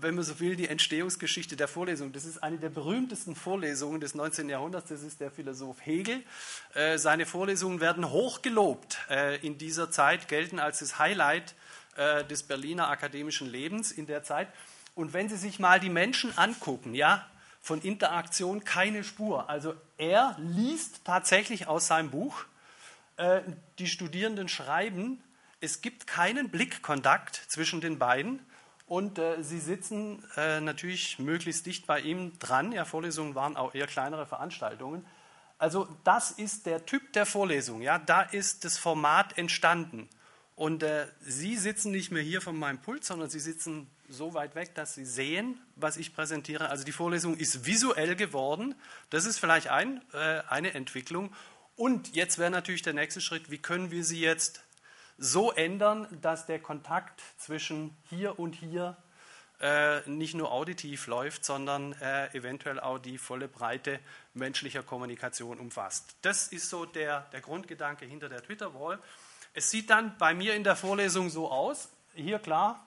wenn 0.00 0.16
man 0.16 0.24
so 0.24 0.38
will, 0.38 0.54
die 0.54 0.68
Entstehungsgeschichte 0.68 1.56
der 1.56 1.66
Vorlesung. 1.66 2.12
Das 2.12 2.26
ist 2.26 2.42
eine 2.42 2.58
der 2.58 2.68
berühmtesten 2.68 3.34
Vorlesungen 3.34 4.02
des 4.02 4.14
19. 4.14 4.50
Jahrhunderts. 4.50 4.90
Das 4.90 5.02
ist 5.02 5.18
der 5.20 5.30
Philosoph 5.30 5.78
Hegel. 5.80 6.22
Äh, 6.74 6.98
seine 6.98 7.24
Vorlesungen 7.24 7.80
werden 7.80 8.10
hochgelobt 8.10 8.98
äh, 9.08 9.36
in 9.46 9.56
dieser 9.56 9.90
Zeit, 9.90 10.28
gelten 10.28 10.58
als 10.58 10.80
das 10.80 10.98
Highlight 10.98 11.54
des 12.28 12.42
Berliner 12.42 12.88
akademischen 12.88 13.48
Lebens 13.48 13.92
in 13.92 14.06
der 14.06 14.24
Zeit. 14.24 14.48
Und 14.94 15.12
wenn 15.12 15.28
Sie 15.28 15.36
sich 15.36 15.58
mal 15.58 15.80
die 15.80 15.90
Menschen 15.90 16.36
angucken, 16.36 16.94
ja, 16.94 17.26
von 17.60 17.80
Interaktion 17.80 18.64
keine 18.64 19.04
Spur. 19.04 19.48
Also 19.48 19.74
er 19.96 20.36
liest 20.38 21.00
tatsächlich 21.04 21.66
aus 21.66 21.86
seinem 21.86 22.10
Buch. 22.10 22.44
Die 23.78 23.86
Studierenden 23.86 24.48
schreiben 24.48 25.22
es 25.64 25.80
gibt 25.80 26.06
keinen 26.06 26.50
Blickkontakt 26.50 27.36
zwischen 27.48 27.80
den 27.80 27.98
beiden 27.98 28.40
und 28.86 29.18
äh, 29.18 29.42
sie 29.42 29.58
sitzen 29.58 30.22
äh, 30.36 30.60
natürlich 30.60 31.18
möglichst 31.18 31.64
dicht 31.64 31.86
bei 31.86 32.00
ihm 32.00 32.38
dran. 32.38 32.70
Ja, 32.70 32.84
Vorlesungen 32.84 33.34
waren 33.34 33.56
auch 33.56 33.74
eher 33.74 33.86
kleinere 33.86 34.26
Veranstaltungen. 34.26 35.06
Also 35.56 35.88
das 36.04 36.32
ist 36.32 36.66
der 36.66 36.84
Typ 36.84 37.14
der 37.14 37.24
Vorlesung. 37.24 37.80
Ja, 37.80 37.98
da 37.98 38.20
ist 38.20 38.66
das 38.66 38.76
Format 38.76 39.38
entstanden. 39.38 40.10
Und 40.54 40.82
äh, 40.82 41.06
Sie 41.22 41.56
sitzen 41.56 41.92
nicht 41.92 42.12
mehr 42.12 42.22
hier 42.22 42.42
von 42.42 42.58
meinem 42.58 42.78
Pult, 42.78 43.02
sondern 43.02 43.30
Sie 43.30 43.40
sitzen 43.40 43.88
so 44.16 44.34
weit 44.34 44.54
weg, 44.54 44.74
dass 44.74 44.94
Sie 44.94 45.04
sehen, 45.04 45.60
was 45.76 45.96
ich 45.96 46.14
präsentiere. 46.14 46.70
Also 46.70 46.84
die 46.84 46.92
Vorlesung 46.92 47.36
ist 47.36 47.66
visuell 47.66 48.16
geworden. 48.16 48.74
Das 49.10 49.24
ist 49.26 49.38
vielleicht 49.38 49.68
ein, 49.68 50.00
äh, 50.12 50.40
eine 50.48 50.74
Entwicklung. 50.74 51.34
Und 51.76 52.14
jetzt 52.14 52.38
wäre 52.38 52.50
natürlich 52.50 52.82
der 52.82 52.94
nächste 52.94 53.20
Schritt, 53.20 53.50
wie 53.50 53.58
können 53.58 53.90
wir 53.90 54.04
sie 54.04 54.20
jetzt 54.20 54.62
so 55.18 55.52
ändern, 55.52 56.06
dass 56.22 56.46
der 56.46 56.60
Kontakt 56.60 57.20
zwischen 57.38 57.96
hier 58.08 58.38
und 58.38 58.54
hier 58.54 58.96
äh, 59.60 60.08
nicht 60.08 60.34
nur 60.34 60.52
auditiv 60.52 61.06
läuft, 61.06 61.44
sondern 61.44 61.92
äh, 61.94 62.26
eventuell 62.36 62.80
auch 62.80 62.98
die 62.98 63.18
volle 63.18 63.48
Breite 63.48 64.00
menschlicher 64.34 64.82
Kommunikation 64.82 65.58
umfasst. 65.58 66.16
Das 66.22 66.48
ist 66.48 66.68
so 66.68 66.84
der, 66.84 67.20
der 67.32 67.40
Grundgedanke 67.40 68.04
hinter 68.04 68.28
der 68.28 68.42
Twitter-Wall. 68.42 68.98
Es 69.52 69.70
sieht 69.70 69.90
dann 69.90 70.18
bei 70.18 70.34
mir 70.34 70.54
in 70.54 70.64
der 70.64 70.76
Vorlesung 70.76 71.30
so 71.30 71.50
aus. 71.50 71.88
Hier 72.14 72.38
klar 72.40 72.83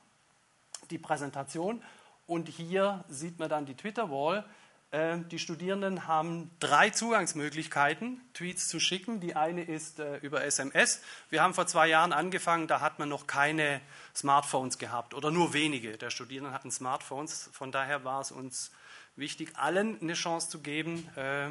die 0.91 0.97
Präsentation 0.97 1.81
und 2.25 2.49
hier 2.49 3.05
sieht 3.07 3.39
man 3.39 3.49
dann 3.49 3.65
die 3.65 3.75
Twitter-Wall. 3.75 4.43
Ähm, 4.91 5.27
die 5.29 5.39
Studierenden 5.39 6.07
haben 6.07 6.49
drei 6.59 6.89
Zugangsmöglichkeiten, 6.89 8.21
Tweets 8.33 8.69
zu 8.69 8.79
schicken. 8.79 9.19
Die 9.19 9.35
eine 9.35 9.63
ist 9.63 9.99
äh, 9.99 10.17
über 10.17 10.43
SMS. 10.45 11.01
Wir 11.29 11.43
haben 11.43 11.53
vor 11.53 11.67
zwei 11.67 11.87
Jahren 11.87 12.13
angefangen, 12.13 12.67
da 12.67 12.79
hat 12.79 12.99
man 12.99 13.09
noch 13.09 13.27
keine 13.27 13.81
Smartphones 14.15 14.77
gehabt 14.77 15.13
oder 15.13 15.31
nur 15.31 15.53
wenige 15.53 15.97
der 15.97 16.09
Studierenden 16.09 16.53
hatten 16.53 16.71
Smartphones. 16.71 17.49
Von 17.51 17.71
daher 17.71 18.05
war 18.05 18.21
es 18.21 18.31
uns 18.31 18.71
wichtig, 19.17 19.57
allen 19.57 19.99
eine 19.99 20.13
Chance 20.13 20.49
zu 20.49 20.59
geben, 20.59 21.09
äh, 21.17 21.47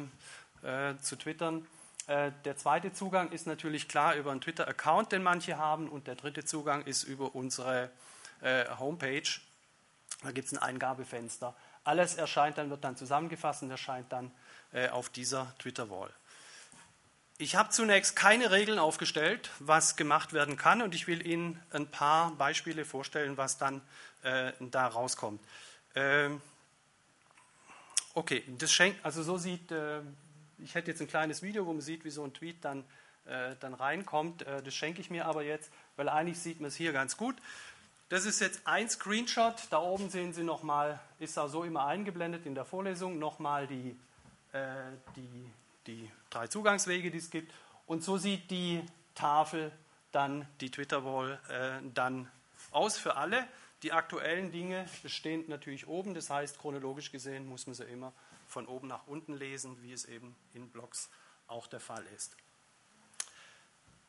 äh, 0.63 0.97
zu 0.99 1.15
twittern. 1.15 1.67
Äh, 2.07 2.31
der 2.45 2.57
zweite 2.57 2.93
Zugang 2.93 3.31
ist 3.31 3.45
natürlich 3.45 3.87
klar 3.87 4.15
über 4.15 4.31
einen 4.31 4.41
Twitter-Account, 4.41 5.11
den 5.11 5.21
manche 5.21 5.57
haben. 5.57 5.89
Und 5.89 6.07
der 6.07 6.15
dritte 6.15 6.43
Zugang 6.45 6.83
ist 6.85 7.03
über 7.03 7.35
unsere 7.35 7.91
äh, 8.41 8.65
Homepage. 8.77 9.29
Da 10.23 10.31
gibt 10.31 10.47
es 10.47 10.53
ein 10.53 10.59
Eingabefenster. 10.59 11.55
Alles 11.83 12.15
erscheint 12.15 12.57
dann, 12.57 12.69
wird 12.69 12.83
dann 12.83 12.97
zusammengefasst 12.97 13.63
und 13.63 13.71
erscheint 13.71 14.11
dann 14.11 14.31
äh, 14.73 14.89
auf 14.89 15.09
dieser 15.09 15.53
Twitter-Wall. 15.59 16.11
Ich 17.39 17.55
habe 17.55 17.69
zunächst 17.69 18.15
keine 18.15 18.49
Regeln 18.49 18.79
aufgestellt, 18.79 19.51
was 19.59 19.95
gemacht 19.95 20.33
werden 20.33 20.57
kann, 20.57 20.81
und 20.81 20.95
ich 20.95 21.05
will 21.05 21.25
Ihnen 21.25 21.61
ein 21.69 21.85
paar 21.85 22.31
Beispiele 22.31 22.83
vorstellen, 22.83 23.37
was 23.37 23.59
dann 23.59 23.81
äh, 24.23 24.53
da 24.59 24.87
rauskommt. 24.87 25.39
Ähm, 25.93 26.41
okay, 28.15 28.43
das 28.57 28.73
schenkt, 28.73 29.05
also 29.05 29.21
so 29.21 29.37
sieht, 29.37 29.71
äh, 29.71 30.01
ich 30.57 30.73
hätte 30.73 30.89
jetzt 30.89 30.99
ein 30.99 31.07
kleines 31.07 31.43
Video, 31.43 31.67
wo 31.67 31.73
man 31.73 31.81
sieht, 31.81 32.03
wie 32.05 32.09
so 32.09 32.23
ein 32.23 32.33
Tweet 32.33 32.65
dann, 32.65 32.83
äh, 33.25 33.55
dann 33.59 33.75
reinkommt. 33.75 34.41
Äh, 34.41 34.63
das 34.63 34.73
schenke 34.73 34.99
ich 35.01 35.11
mir 35.11 35.27
aber 35.27 35.43
jetzt, 35.43 35.71
weil 35.95 36.09
eigentlich 36.09 36.39
sieht 36.39 36.59
man 36.59 36.69
es 36.69 36.75
hier 36.75 36.91
ganz 36.91 37.17
gut. 37.17 37.35
Das 38.09 38.25
ist 38.25 38.39
jetzt 38.39 38.61
ein 38.65 38.89
Screenshot. 38.89 39.55
Da 39.69 39.79
oben 39.79 40.09
sehen 40.09 40.31
Sie 40.31 40.43
nochmal, 40.43 40.99
ist 41.19 41.37
auch 41.37 41.49
so 41.49 41.63
immer 41.63 41.85
eingeblendet 41.85 42.45
in 42.45 42.55
der 42.55 42.63
Vorlesung, 42.63 43.19
nochmal 43.19 43.67
die, 43.67 43.97
äh, 44.53 44.91
die, 45.15 45.51
die 45.87 46.11
drei 46.29 46.47
Zugangswege, 46.47 47.11
die 47.11 47.17
es 47.17 47.29
gibt. 47.29 47.53
Und 47.85 48.03
so 48.03 48.17
sieht 48.17 48.49
die 48.49 48.81
Tafel 49.13 49.71
dann, 50.13 50.47
die 50.61 50.71
Twitter-Wall, 50.71 51.39
äh, 51.49 51.85
dann 51.93 52.31
aus 52.71 52.97
für 52.97 53.17
alle. 53.17 53.45
Die 53.83 53.91
aktuellen 53.91 54.51
Dinge 54.51 54.87
stehen 55.05 55.43
natürlich 55.47 55.87
oben, 55.87 56.13
das 56.13 56.29
heißt, 56.29 56.59
chronologisch 56.59 57.11
gesehen 57.11 57.47
muss 57.47 57.67
man 57.67 57.75
sie 57.75 57.83
immer 57.83 58.11
von 58.47 58.65
oben 58.67 58.87
nach 58.87 59.05
unten 59.05 59.33
lesen, 59.33 59.77
wie 59.83 59.91
es 59.91 60.05
eben 60.05 60.35
in 60.53 60.69
Blogs 60.69 61.09
auch 61.47 61.67
der 61.67 61.79
Fall 61.79 62.03
ist. 62.15 62.35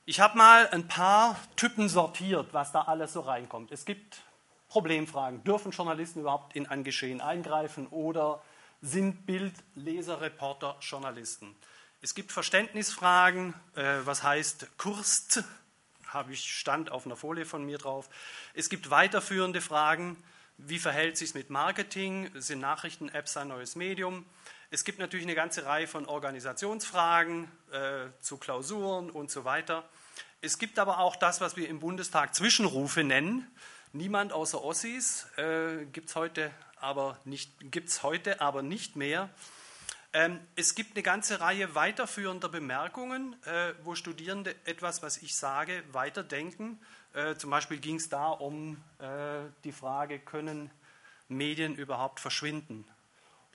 Ich 0.08 0.20
habe 0.20 0.38
mal 0.38 0.66
ein 0.68 0.88
paar 0.88 1.38
Typen 1.54 1.90
sortiert, 1.90 2.54
was 2.54 2.72
da 2.72 2.80
alles 2.80 3.12
so 3.12 3.20
reinkommt. 3.20 3.70
Es 3.72 3.84
gibt 3.84 4.22
Problemfragen. 4.68 5.44
Dürfen 5.44 5.70
Journalisten 5.70 6.20
überhaupt 6.20 6.56
in 6.56 6.66
ein 6.66 6.82
Geschehen 6.82 7.20
eingreifen 7.20 7.86
oder 7.88 8.42
sind 8.80 9.26
Bildleser, 9.26 10.22
Reporter 10.22 10.78
Journalisten? 10.80 11.54
Es 12.00 12.14
gibt 12.14 12.32
Verständnisfragen, 12.32 13.52
äh, 13.74 13.96
was 14.04 14.22
heißt 14.22 14.78
Kurst, 14.78 15.44
habe 16.06 16.32
ich 16.32 16.54
stand 16.54 16.90
auf 16.90 17.04
einer 17.04 17.16
Folie 17.16 17.44
von 17.44 17.66
mir 17.66 17.76
drauf. 17.76 18.08
Es 18.54 18.70
gibt 18.70 18.88
weiterführende 18.88 19.60
Fragen, 19.60 20.16
wie 20.56 20.78
verhält 20.78 21.18
sich 21.18 21.28
es 21.28 21.34
mit 21.34 21.50
Marketing, 21.50 22.30
sind 22.34 22.60
Nachrichten-Apps 22.60 23.36
ein 23.36 23.48
neues 23.48 23.76
Medium? 23.76 24.24
Es 24.70 24.84
gibt 24.84 24.98
natürlich 24.98 25.24
eine 25.24 25.34
ganze 25.34 25.64
Reihe 25.64 25.86
von 25.86 26.04
Organisationsfragen 26.04 27.50
äh, 27.72 28.10
zu 28.20 28.36
Klausuren 28.36 29.08
und 29.08 29.30
so 29.30 29.46
weiter. 29.46 29.88
Es 30.42 30.58
gibt 30.58 30.78
aber 30.78 30.98
auch 30.98 31.16
das, 31.16 31.40
was 31.40 31.56
wir 31.56 31.70
im 31.70 31.80
Bundestag 31.80 32.34
Zwischenrufe 32.34 33.02
nennen. 33.02 33.50
Niemand 33.94 34.30
außer 34.30 34.62
Ossis 34.62 35.26
äh, 35.38 35.86
gibt 35.86 36.10
es 36.10 36.16
heute, 36.16 36.50
aber 36.80 37.18
nicht, 37.24 37.50
heute 38.02 38.42
aber 38.42 38.60
nicht 38.60 38.94
mehr. 38.94 39.30
Ähm, 40.12 40.38
es 40.54 40.74
gibt 40.74 40.96
eine 40.96 41.02
ganze 41.02 41.40
Reihe 41.40 41.74
weiterführender 41.74 42.50
Bemerkungen, 42.50 43.42
äh, 43.44 43.72
wo 43.84 43.94
Studierende 43.94 44.54
etwas, 44.66 45.02
was 45.02 45.16
ich 45.16 45.34
sage, 45.34 45.82
weiterdenken. 45.92 46.78
Äh, 47.14 47.36
zum 47.36 47.48
Beispiel 47.48 47.78
ging 47.78 47.96
es 47.96 48.10
da 48.10 48.28
um 48.28 48.76
äh, 48.98 49.48
die 49.64 49.72
Frage, 49.72 50.18
können 50.18 50.70
Medien 51.28 51.74
überhaupt 51.74 52.20
verschwinden? 52.20 52.84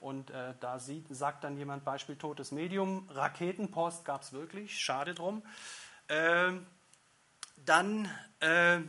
Und 0.04 0.30
äh, 0.30 0.52
da 0.60 0.78
sieht, 0.78 1.06
sagt 1.08 1.44
dann 1.44 1.56
jemand 1.56 1.82
Beispiel 1.82 2.16
totes 2.16 2.52
Medium, 2.52 3.08
Raketenpost 3.08 4.04
gab 4.04 4.20
es 4.20 4.34
wirklich, 4.34 4.78
schade 4.78 5.14
drum. 5.14 5.42
Ähm, 6.10 6.66
dann 7.64 8.06
äh, 8.40 8.80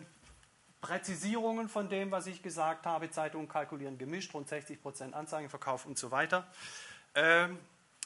Präzisierungen 0.81 1.69
von 1.69 1.87
dem, 1.87 2.11
was 2.11 2.27
ich 2.27 2.43
gesagt 2.43 2.85
habe. 2.85 3.09
Zeitungen 3.09 3.47
kalkulieren 3.47 3.97
gemischt, 3.97 4.33
rund 4.33 4.49
60 4.49 4.81
Prozent 4.81 5.13
Anzeigenverkauf 5.13 5.85
und 5.85 5.97
so 5.97 6.11
weiter. 6.11 6.45
Ähm, 7.15 7.59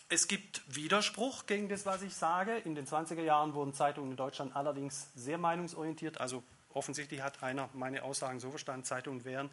es 0.08 0.28
gibt 0.28 0.62
Widerspruch 0.68 1.48
gegen 1.48 1.68
das, 1.68 1.88
was 1.88 2.04
ich 2.04 2.14
sage. 2.14 2.58
In 2.58 2.76
den 2.76 2.86
20er 2.86 3.24
Jahren 3.24 3.56
wurden 3.56 3.74
Zeitungen 3.74 4.12
in 4.12 4.18
Deutschland 4.18 4.56
allerdings 4.56 5.10
sehr 5.16 5.40
meinungsorientiert. 5.40 6.22
Also 6.22 6.44
offensichtlich 6.76 7.24
hat 7.24 7.42
einer 7.42 7.70
meine 7.74 8.04
Aussagen 8.04 8.40
so 8.40 8.52
verstanden, 8.52 8.84
Zeitungen 8.84 9.26
wären 9.26 9.50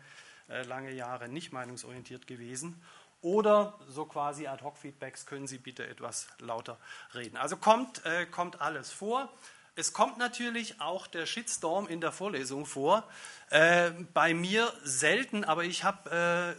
äh, 0.51 0.63
lange 0.65 0.93
Jahre 0.93 1.29
nicht 1.29 1.53
meinungsorientiert 1.53 2.27
gewesen. 2.27 2.81
Oder 3.27 3.75
so 3.89 4.05
quasi 4.05 4.47
Ad-Hoc-Feedbacks, 4.47 5.27
können 5.27 5.49
Sie 5.49 5.59
bitte 5.59 5.85
etwas 5.85 6.29
lauter 6.39 6.79
reden. 7.13 7.37
Also 7.37 7.57
kommt, 7.57 8.07
äh, 8.07 8.25
kommt 8.25 8.61
alles 8.61 8.93
vor. 8.93 9.29
Es 9.75 9.93
kommt 9.93 10.17
natürlich 10.17 10.81
auch 10.81 11.09
der 11.09 11.27
Shitstorm 11.27 11.89
in 11.89 12.01
der 12.01 12.13
Vorlesung 12.13 12.67
vor. 12.67 13.03
Äh, 13.51 13.91
bei 14.15 14.33
mir 14.33 14.73
selten, 14.85 15.43
aber 15.43 15.65
ich 15.65 15.83
habe 15.83 16.57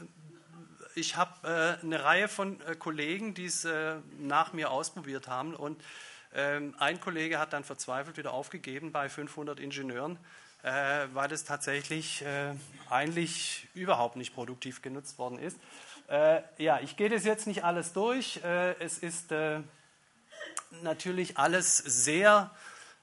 äh, 0.98 1.04
hab, 1.04 1.46
äh, 1.46 1.78
eine 1.82 2.04
Reihe 2.04 2.28
von 2.28 2.60
äh, 2.60 2.76
Kollegen, 2.76 3.34
die 3.34 3.46
es 3.46 3.64
äh, 3.64 3.96
nach 4.20 4.52
mir 4.52 4.70
ausprobiert 4.70 5.30
haben. 5.30 5.56
Und 5.56 5.82
ähm, 6.34 6.76
ein 6.80 7.00
Kollege 7.00 7.40
hat 7.40 7.54
dann 7.54 7.64
verzweifelt 7.64 8.18
wieder 8.18 8.34
aufgegeben 8.34 8.92
bei 8.92 9.08
500 9.08 9.62
Ingenieuren, 9.62 10.20
weil 10.64 11.32
es 11.32 11.46
tatsächlich 11.46 12.26
eigentlich 12.90 13.70
überhaupt 13.74 14.18
nicht 14.18 14.34
produktiv 14.34 14.82
genutzt 14.82 15.18
worden 15.18 15.40
ist. 15.40 15.58
Äh, 16.08 16.42
ja, 16.58 16.80
ich 16.80 16.96
gehe 16.96 17.10
das 17.10 17.26
jetzt 17.26 17.48
nicht 17.48 17.64
alles 17.64 17.92
durch. 17.92 18.42
Äh, 18.44 18.80
es 18.80 18.98
ist 18.98 19.32
äh, 19.32 19.60
natürlich 20.82 21.38
alles 21.38 21.78
sehr 21.78 22.52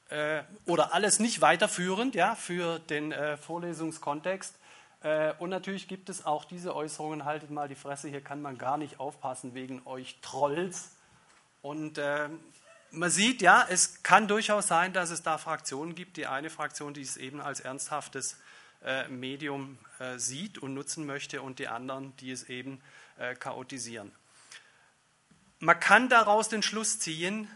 äh, 0.09 0.43
oder 0.67 0.95
alles 0.95 1.19
nicht 1.19 1.41
weiterführend 1.41 2.15
ja, 2.15 2.35
für 2.35 2.79
den 2.79 3.13
äh, 3.13 3.37
Vorlesungskontext. 3.37 4.55
Äh, 5.03 5.35
und 5.39 5.51
natürlich 5.51 5.87
gibt 5.87 6.09
es 6.09 6.25
auch 6.25 6.47
diese 6.47 6.75
Äußerungen, 6.75 7.27
haltet 7.27 7.51
mal 7.51 7.69
die 7.69 7.75
Fresse, 7.75 8.09
hier 8.09 8.23
kann 8.23 8.41
man 8.41 8.57
gar 8.57 8.79
nicht 8.79 9.01
aufpassen 9.01 9.53
wegen 9.53 9.83
euch 9.87 10.19
Trolls. 10.23 10.91
Und 11.61 11.99
man 12.91 13.11
sieht, 13.11 13.41
ja, 13.41 13.65
es 13.71 14.03
kann 14.03 14.29
durchaus 14.29 14.67
sein, 14.67 14.93
dass 14.93 15.09
es 15.09 15.23
da 15.23 15.39
Fraktionen 15.39 15.95
gibt. 15.95 16.19
Die 16.19 16.27
eine 16.27 16.51
Fraktion, 16.51 16.93
die 16.93 17.01
es 17.01 17.17
eben 17.17 17.41
als 17.41 17.61
ernsthaftes 17.61 18.37
Medium 19.09 19.79
äh, 19.99 20.19
sieht 20.19 20.59
und 20.59 20.75
nutzen 20.75 21.07
möchte 21.07 21.43
und 21.43 21.59
die 21.59 21.69
anderen, 21.69 22.17
die 22.19 22.31
es 22.31 22.45
eben 22.45 22.81
äh, 23.19 23.35
chaotisieren. 23.35 24.13
Man 25.61 25.81
kann 25.81 26.09
daraus 26.09 26.49
den 26.49 26.63
Schluss 26.63 26.99
ziehen, 26.99 27.49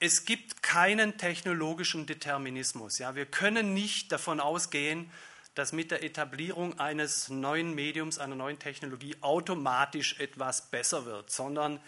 es 0.00 0.24
gibt 0.24 0.62
keinen 0.62 1.18
technologischen 1.18 2.06
Determinismus. 2.06 2.98
Ja, 2.98 3.14
wir 3.14 3.26
können 3.26 3.74
nicht 3.74 4.10
davon 4.10 4.40
ausgehen, 4.40 5.10
dass 5.54 5.72
mit 5.72 5.90
der 5.90 6.02
Etablierung 6.02 6.78
eines 6.78 7.28
neuen 7.28 7.74
Mediums, 7.74 8.18
einer 8.18 8.34
neuen 8.34 8.58
Technologie 8.58 9.16
automatisch 9.20 10.18
etwas 10.18 10.70
besser 10.70 11.04
wird, 11.04 11.30
sondern 11.30 11.80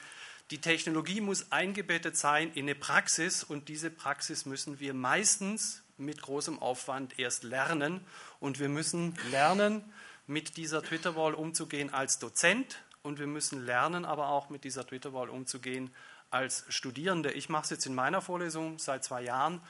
die 0.51 0.61
Technologie 0.61 1.22
muss 1.22 1.51
eingebettet 1.51 2.16
sein 2.16 2.53
in 2.53 2.66
eine 2.66 2.75
Praxis 2.75 3.42
und 3.42 3.68
diese 3.68 3.90
Praxis 3.90 4.44
müssen 4.44 4.79
wir 4.81 4.92
meistens 4.92 5.82
mit 5.96 6.22
großem 6.22 6.59
Aufwand 6.61 7.18
erst 7.18 7.44
lernen. 7.44 8.05
Und 8.40 8.59
wir 8.59 8.68
müssen 8.68 9.16
lernen, 9.31 9.85
mit 10.26 10.57
dieser 10.57 10.83
Twitter-Wall 10.83 11.35
umzugehen 11.35 11.92
als 11.92 12.18
Dozent. 12.18 12.83
Und 13.02 13.18
wir 13.18 13.26
müssen 13.26 13.64
lernen, 13.64 14.05
aber 14.05 14.28
auch 14.28 14.50
mit 14.50 14.64
dieser 14.64 14.87
Twitter-Wall 14.87 15.28
umzugehen 15.28 15.90
als 16.31 16.64
Studierende. 16.68 17.33
Ich 17.33 17.48
mache 17.48 17.64
es 17.64 17.70
jetzt 17.70 17.87
in 17.87 17.94
meiner 17.94 18.22
Vorlesung 18.22 18.78
seit 18.78 19.05
zwei 19.05 19.22
Jahren. 19.22 19.61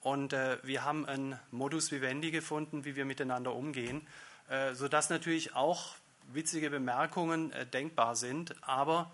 Und 0.00 0.32
äh, 0.32 0.58
wir 0.62 0.84
haben 0.84 1.06
einen 1.06 1.38
Modus 1.50 1.90
vivendi 1.90 2.30
gefunden, 2.30 2.84
wie 2.84 2.96
wir 2.96 3.04
miteinander 3.04 3.54
umgehen, 3.54 4.06
äh, 4.48 4.74
sodass 4.74 5.10
natürlich 5.10 5.54
auch 5.54 5.94
witzige 6.32 6.70
Bemerkungen 6.70 7.52
äh, 7.52 7.66
denkbar 7.66 8.16
sind, 8.16 8.54
aber 8.62 9.10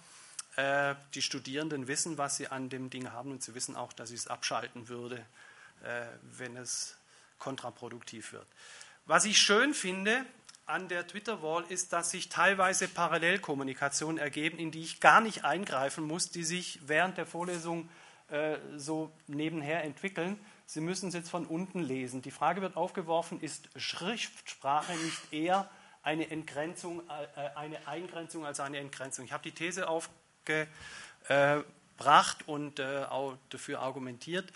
äh, 0.57 0.95
die 1.15 1.23
Studierenden 1.23 1.89
wissen, 1.89 2.19
was 2.19 2.37
sie 2.37 2.49
an 2.49 2.69
dem 2.69 2.91
Ding 2.91 3.13
haben. 3.13 3.31
Und 3.31 3.43
sie 3.43 3.55
wissen 3.55 3.77
auch, 3.77 3.93
dass 3.93 4.11
ich 4.11 4.21
es 4.21 4.27
abschalten 4.27 4.89
würde, 4.89 5.25
wenn 6.23 6.57
es 6.57 6.97
kontraproduktiv 7.39 8.33
wird. 8.33 8.47
Was 9.07 9.25
ich 9.25 9.39
schön 9.39 9.75
finde 9.75 10.25
an 10.67 10.89
der 10.89 11.07
Twitter-Wall 11.07 11.65
ist, 11.69 11.93
dass 11.93 12.11
sich 12.11 12.31
teilweise 12.31 12.89
Parallelkommunikationen 12.89 14.17
ergeben, 14.19 14.59
in 14.59 14.71
die 14.71 14.81
ich 14.81 15.01
gar 15.01 15.21
nicht 15.21 15.45
eingreifen 15.45 16.05
muss, 16.05 16.31
die 16.31 16.43
sich 16.43 16.81
während 16.87 17.19
der 17.19 17.27
Vorlesung 17.27 17.91
äh, 18.29 18.57
so 18.77 19.13
nebenher 19.27 19.85
entwickeln. 19.85 20.39
Sie 20.65 20.81
müssen 20.81 21.09
es 21.09 21.15
jetzt 21.15 21.29
von 21.29 21.45
unten 21.45 21.81
lesen. 21.81 22.23
Die 22.23 22.31
Frage 22.31 22.63
wird 22.63 22.79
aufgeworfen, 22.79 23.43
ist 23.43 23.69
Schriftsprache 23.77 24.95
nicht 24.95 25.33
eher 25.33 25.69
eine, 26.03 26.31
Entgrenzung, 26.31 27.03
äh, 27.11 27.51
eine 27.55 27.87
Eingrenzung 27.87 28.47
als 28.47 28.61
eine 28.61 28.79
Entgrenzung? 28.79 29.27
Ich 29.27 29.33
habe 29.33 29.43
die 29.43 29.53
These 29.53 29.87
aufgebracht 29.87 30.69
und 32.47 32.79
äh, 32.79 33.05
auch 33.11 33.37
dafür 33.51 33.81
argumentiert, 33.81 34.51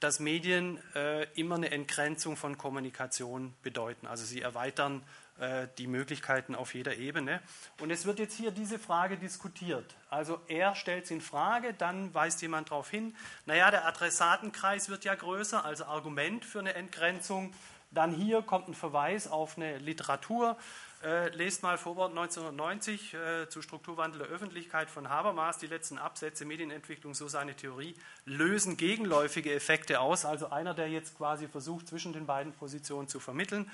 dass 0.00 0.20
Medien 0.20 0.78
äh, 0.94 1.24
immer 1.34 1.54
eine 1.54 1.70
Entgrenzung 1.70 2.36
von 2.36 2.58
Kommunikation 2.58 3.54
bedeuten. 3.62 4.06
Also 4.06 4.24
sie 4.24 4.42
erweitern 4.42 5.02
äh, 5.38 5.68
die 5.78 5.86
Möglichkeiten 5.86 6.54
auf 6.54 6.74
jeder 6.74 6.96
Ebene. 6.96 7.40
Und 7.80 7.90
es 7.90 8.06
wird 8.06 8.18
jetzt 8.18 8.36
hier 8.36 8.50
diese 8.50 8.78
Frage 8.78 9.18
diskutiert. 9.18 9.94
Also 10.08 10.40
er 10.48 10.74
stellt 10.74 11.04
es 11.04 11.10
in 11.10 11.20
Frage, 11.20 11.74
dann 11.74 12.14
weist 12.14 12.40
jemand 12.40 12.70
darauf 12.70 12.90
hin, 12.90 13.14
naja, 13.44 13.70
der 13.70 13.86
Adressatenkreis 13.86 14.88
wird 14.88 15.04
ja 15.04 15.14
größer, 15.14 15.64
also 15.64 15.84
Argument 15.84 16.44
für 16.44 16.60
eine 16.60 16.74
Entgrenzung. 16.74 17.52
Dann 17.90 18.12
hier 18.12 18.42
kommt 18.42 18.68
ein 18.68 18.74
Verweis 18.74 19.28
auf 19.28 19.56
eine 19.56 19.78
Literatur. 19.78 20.56
Äh, 21.02 21.28
lest 21.36 21.62
mal 21.62 21.76
Vorwort 21.76 22.10
1990 22.10 23.14
äh, 23.14 23.48
zu 23.48 23.60
Strukturwandel 23.60 24.20
der 24.20 24.28
Öffentlichkeit 24.28 24.88
von 24.90 25.10
Habermas, 25.10 25.58
die 25.58 25.66
letzten 25.66 25.98
Absätze 25.98 26.46
Medienentwicklung, 26.46 27.12
so 27.12 27.28
seine 27.28 27.54
Theorie, 27.54 27.94
lösen 28.24 28.76
gegenläufige 28.76 29.52
Effekte 29.52 30.00
aus. 30.00 30.24
Also 30.24 30.50
einer, 30.50 30.72
der 30.72 30.88
jetzt 30.88 31.16
quasi 31.16 31.48
versucht, 31.48 31.88
zwischen 31.88 32.14
den 32.14 32.24
beiden 32.24 32.52
Positionen 32.52 33.08
zu 33.08 33.20
vermitteln 33.20 33.70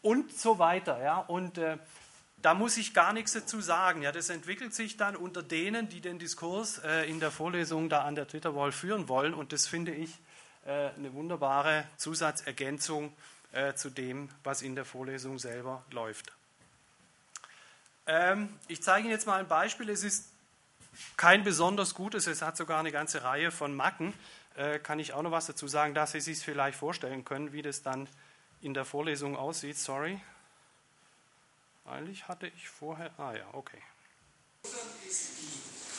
und 0.00 0.32
so 0.32 0.58
weiter. 0.58 1.02
Ja? 1.02 1.18
Und 1.18 1.58
äh, 1.58 1.78
da 2.40 2.54
muss 2.54 2.76
ich 2.76 2.94
gar 2.94 3.12
nichts 3.12 3.32
dazu 3.32 3.60
sagen. 3.60 4.02
Ja, 4.02 4.12
das 4.12 4.30
entwickelt 4.30 4.72
sich 4.72 4.96
dann 4.96 5.16
unter 5.16 5.42
denen, 5.42 5.88
die 5.88 6.00
den 6.00 6.18
Diskurs 6.18 6.78
äh, 6.78 7.10
in 7.10 7.20
der 7.20 7.30
Vorlesung 7.30 7.88
da 7.88 8.02
an 8.02 8.14
der 8.14 8.28
Twitter-Wall 8.28 8.72
führen 8.72 9.08
wollen. 9.08 9.34
Und 9.34 9.52
das 9.52 9.66
finde 9.66 9.92
ich 9.92 10.18
äh, 10.64 10.90
eine 10.90 11.12
wunderbare 11.14 11.84
Zusatzergänzung 11.96 13.12
äh, 13.52 13.74
zu 13.74 13.90
dem, 13.90 14.28
was 14.44 14.62
in 14.62 14.74
der 14.76 14.84
Vorlesung 14.84 15.38
selber 15.38 15.84
läuft. 15.90 16.32
Ähm, 18.10 18.48
ich 18.66 18.82
zeige 18.82 19.04
Ihnen 19.04 19.12
jetzt 19.12 19.28
mal 19.28 19.38
ein 19.38 19.46
Beispiel. 19.46 19.88
Es 19.88 20.02
ist 20.02 20.30
kein 21.16 21.44
besonders 21.44 21.94
gutes, 21.94 22.26
es 22.26 22.42
hat 22.42 22.56
sogar 22.56 22.80
eine 22.80 22.90
ganze 22.90 23.22
Reihe 23.22 23.52
von 23.52 23.74
Macken. 23.74 24.12
Äh, 24.56 24.80
kann 24.80 24.98
ich 24.98 25.12
auch 25.12 25.22
noch 25.22 25.30
was 25.30 25.46
dazu 25.46 25.68
sagen, 25.68 25.94
dass 25.94 26.10
Sie 26.10 26.20
sich 26.20 26.40
vielleicht 26.40 26.76
vorstellen 26.76 27.24
können, 27.24 27.52
wie 27.52 27.62
das 27.62 27.82
dann 27.82 28.08
in 28.62 28.74
der 28.74 28.84
Vorlesung 28.84 29.36
aussieht. 29.36 29.78
Sorry. 29.78 30.20
Eigentlich 31.84 32.26
hatte 32.26 32.48
ich 32.48 32.68
vorher. 32.68 33.12
Ah 33.16 33.32
ja, 33.32 33.46
okay. 33.52 33.78
die 34.64 34.70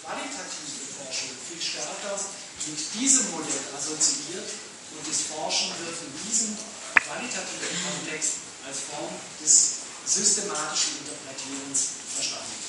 qualitative 0.04 0.86
Forschung 1.00 1.30
viel 1.48 1.62
stärker 1.62 2.20
mit 2.68 2.94
diesem 2.94 3.32
Modell 3.32 3.64
assoziiert 3.74 4.52
und 4.98 5.08
das 5.08 5.22
Forschen 5.24 5.70
wird 5.80 5.96
in 6.02 6.30
diesem 6.30 6.58
qualitativen 6.96 7.84
Kontext 7.84 8.34
als 8.68 8.82
Form 8.82 9.14
des 9.40 9.81
systematischen 10.06 11.06
Interpretierens 11.06 12.02
verstanden. 12.16 12.62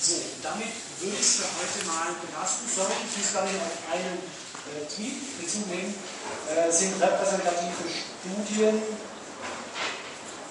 So, 0.00 0.20
damit 0.42 0.70
würde 1.00 1.16
ich 1.16 1.24
es 1.24 1.40
für 1.40 1.48
heute 1.56 1.82
mal 1.88 2.12
belasten. 2.20 2.68
Sorry, 2.68 2.92
ich 3.00 3.16
muss 3.16 3.32
gar 3.32 3.42
nicht 3.48 3.56
auf 3.56 3.80
einen 3.90 4.20
äh, 4.20 4.84
Tweet 4.86 5.18
hinzunehmen, 5.40 5.94
äh, 6.52 6.70
sind 6.70 7.00
repräsentative 7.00 7.86
Studien. 7.88 8.82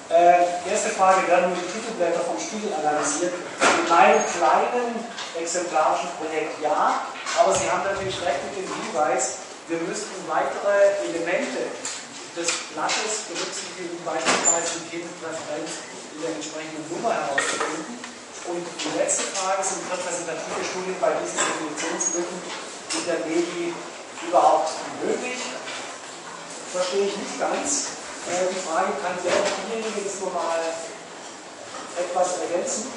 Äh, 0.10 0.69
erste 0.69 0.89
Frage, 0.98 1.28
werden 1.28 1.50
nur 1.50 1.58
die 1.58 1.71
Titelblätter 1.71 2.21
vom 2.21 2.38
Spiegel 2.38 2.74
analysiert? 2.74 3.34
In 3.34 3.89
meinem 3.89 4.21
kleinen 4.21 5.02
exemplarischen 5.34 6.10
Projekt 6.17 6.62
ja, 6.62 7.06
aber 7.38 7.54
Sie 7.54 7.69
haben 7.69 7.84
natürlich 7.84 8.21
recht 8.21 8.41
mit 8.50 8.65
dem 8.65 8.69
Hinweis, 8.69 9.45
wir 9.67 9.78
müssten 9.82 10.13
weitere 10.28 11.10
Elemente 11.10 11.74
des 12.36 12.52
Blattes 12.76 13.32
berücksichtigen, 13.32 13.95
beispielsweise 14.04 14.84
die 14.84 15.00
Themenpräferenz 15.00 15.71
in 16.15 16.21
der 16.21 16.32
entsprechenden 16.36 16.84
Nummer 16.91 17.15
herauszufinden. 17.15 17.95
Und 18.45 18.62
die 18.62 18.98
letzte 18.98 19.24
Frage 19.34 19.63
sind 19.63 19.82
repräsentative 19.89 20.62
Studien 20.62 20.95
bei 21.00 21.15
diesen 21.17 21.39
Definitionslücken 21.39 22.38
in 22.93 23.06
der 23.08 23.19
Medien 23.26 23.74
überhaupt 24.28 24.71
möglich? 25.04 25.39
Verstehe 26.71 27.08
ich 27.08 27.17
nicht 27.17 27.39
ganz. 27.39 27.88
Äh, 28.30 28.54
die 28.54 28.60
Frage 28.60 28.91
kann 29.02 29.17
sehr 29.21 29.32
diejenige 29.32 30.02
jetzt 30.02 30.21
nochmal 30.21 30.60
etwas 31.98 32.39
ergänzen. 32.39 32.91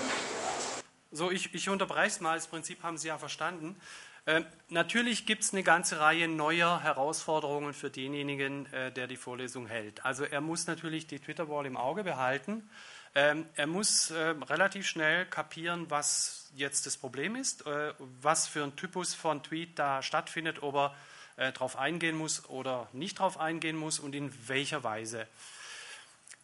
So, 1.11 1.31
ich, 1.31 1.55
ich 1.55 1.69
unterbreche 1.69 2.09
es 2.09 2.21
mal. 2.21 2.35
Das 2.37 2.49
Prinzip 2.49 2.83
haben 2.83 2.99
Sie 2.99 3.09
ja 3.09 3.19
verstanden. 3.19 3.81
Äh, 4.29 4.43
natürlich 4.69 5.25
gibt 5.25 5.43
es 5.43 5.55
eine 5.55 5.63
ganze 5.63 6.01
Reihe 6.01 6.29
neuer 6.29 6.83
Herausforderungen 6.83 7.73
für 7.73 7.89
denjenigen, 7.89 8.71
äh, 8.75 8.93
der 8.93 9.07
die 9.07 9.17
Vorlesung 9.17 9.67
hält. 9.67 10.05
Also 10.05 10.25
er 10.25 10.43
muss 10.43 10.67
natürlich 10.67 11.07
die 11.07 11.19
Twitter-Wall 11.19 11.65
im 11.65 11.79
Auge 11.79 12.05
behalten. 12.05 12.69
Ähm, 13.15 13.47
er 13.55 13.67
muss 13.67 14.11
äh, 14.11 14.35
relativ 14.51 14.87
schnell 14.87 15.25
kapieren, 15.25 15.87
was 15.89 16.51
jetzt 16.55 16.85
das 16.85 16.99
Problem 16.99 17.37
ist, 17.37 17.67
äh, 17.67 17.95
was 18.21 18.47
für 18.47 18.65
ein 18.65 18.77
Typus 18.77 19.15
von 19.15 19.43
Tweet 19.43 19.79
da 19.79 20.03
stattfindet, 20.03 20.63
ob 20.63 20.75
er 20.75 20.95
äh, 21.39 21.51
darauf 21.51 21.79
eingehen 21.79 22.15
muss 22.15 22.45
oder 22.51 22.87
nicht 22.93 23.21
darauf 23.21 23.41
eingehen 23.41 23.77
muss 23.77 23.99
und 23.99 24.15
in 24.15 24.31
welcher 24.47 24.85
Weise. 24.85 25.27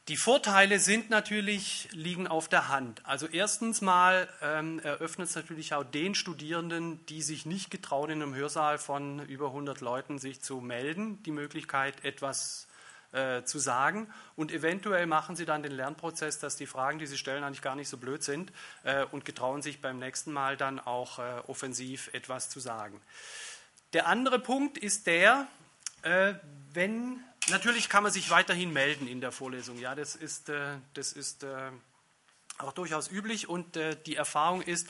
Die 0.08 0.18
Vorteile 0.18 0.80
sind 0.80 1.08
natürlich, 1.08 1.88
liegen 1.92 2.26
auf 2.26 2.46
der 2.46 2.68
Hand. 2.68 3.00
Also 3.06 3.26
erstens 3.26 3.80
mal 3.80 4.28
ähm, 4.42 4.78
eröffnet 4.80 5.30
es 5.30 5.34
natürlich 5.34 5.72
auch 5.72 5.82
den 5.82 6.14
Studierenden, 6.14 7.04
die 7.06 7.22
sich 7.22 7.46
nicht 7.46 7.70
getrauen, 7.70 8.10
in 8.10 8.20
einem 8.20 8.34
Hörsaal 8.34 8.76
von 8.76 9.20
über 9.20 9.46
100 9.46 9.80
Leuten 9.80 10.18
sich 10.18 10.42
zu 10.42 10.60
melden, 10.60 11.22
die 11.22 11.30
Möglichkeit, 11.30 12.04
etwas 12.04 12.68
äh, 13.12 13.44
zu 13.44 13.58
sagen. 13.58 14.12
Und 14.36 14.52
eventuell 14.52 15.06
machen 15.06 15.36
sie 15.36 15.46
dann 15.46 15.62
den 15.62 15.72
Lernprozess, 15.72 16.38
dass 16.38 16.56
die 16.56 16.66
Fragen, 16.66 16.98
die 16.98 17.06
sie 17.06 17.16
stellen, 17.16 17.42
eigentlich 17.42 17.62
gar 17.62 17.74
nicht 17.74 17.88
so 17.88 17.96
blöd 17.96 18.22
sind 18.22 18.52
äh, 18.82 19.06
und 19.06 19.24
getrauen 19.24 19.62
sich 19.62 19.80
beim 19.80 19.98
nächsten 19.98 20.34
Mal 20.34 20.58
dann 20.58 20.80
auch 20.80 21.18
äh, 21.18 21.40
offensiv 21.46 22.10
etwas 22.12 22.50
zu 22.50 22.60
sagen. 22.60 23.00
Der 23.94 24.06
andere 24.06 24.38
Punkt 24.38 24.76
ist 24.76 25.06
der, 25.06 25.48
äh, 26.04 26.34
wenn, 26.72 27.22
natürlich 27.50 27.88
kann 27.88 28.02
man 28.02 28.12
sich 28.12 28.30
weiterhin 28.30 28.72
melden 28.72 29.08
in 29.08 29.20
der 29.20 29.32
Vorlesung, 29.32 29.78
ja, 29.78 29.94
das 29.94 30.14
ist, 30.16 30.48
äh, 30.48 30.76
das 30.94 31.12
ist 31.12 31.42
äh, 31.42 31.70
auch 32.58 32.72
durchaus 32.72 33.10
üblich 33.10 33.48
und 33.48 33.76
äh, 33.76 33.96
die 34.06 34.16
Erfahrung 34.16 34.62
ist, 34.62 34.88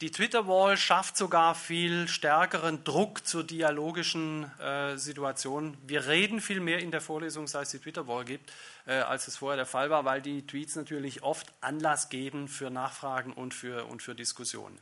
die 0.00 0.10
Twitter-Wall 0.10 0.76
schafft 0.76 1.16
sogar 1.16 1.54
viel 1.54 2.08
stärkeren 2.08 2.82
Druck 2.82 3.24
zur 3.24 3.44
dialogischen 3.44 4.50
äh, 4.58 4.96
Situation. 4.96 5.78
Wir 5.86 6.06
reden 6.08 6.40
viel 6.40 6.58
mehr 6.58 6.80
in 6.80 6.90
der 6.90 7.00
Vorlesung, 7.00 7.46
seit 7.46 7.62
es 7.62 7.70
die 7.70 7.78
Twitter-Wall 7.78 8.24
gibt, 8.24 8.52
äh, 8.86 8.94
als 8.94 9.28
es 9.28 9.36
vorher 9.36 9.56
der 9.56 9.66
Fall 9.66 9.90
war, 9.90 10.04
weil 10.04 10.20
die 10.20 10.46
Tweets 10.46 10.74
natürlich 10.74 11.22
oft 11.22 11.46
Anlass 11.60 12.08
geben 12.08 12.48
für 12.48 12.70
Nachfragen 12.70 13.32
und 13.32 13.54
für, 13.54 13.86
und 13.86 14.02
für 14.02 14.16
Diskussionen. 14.16 14.78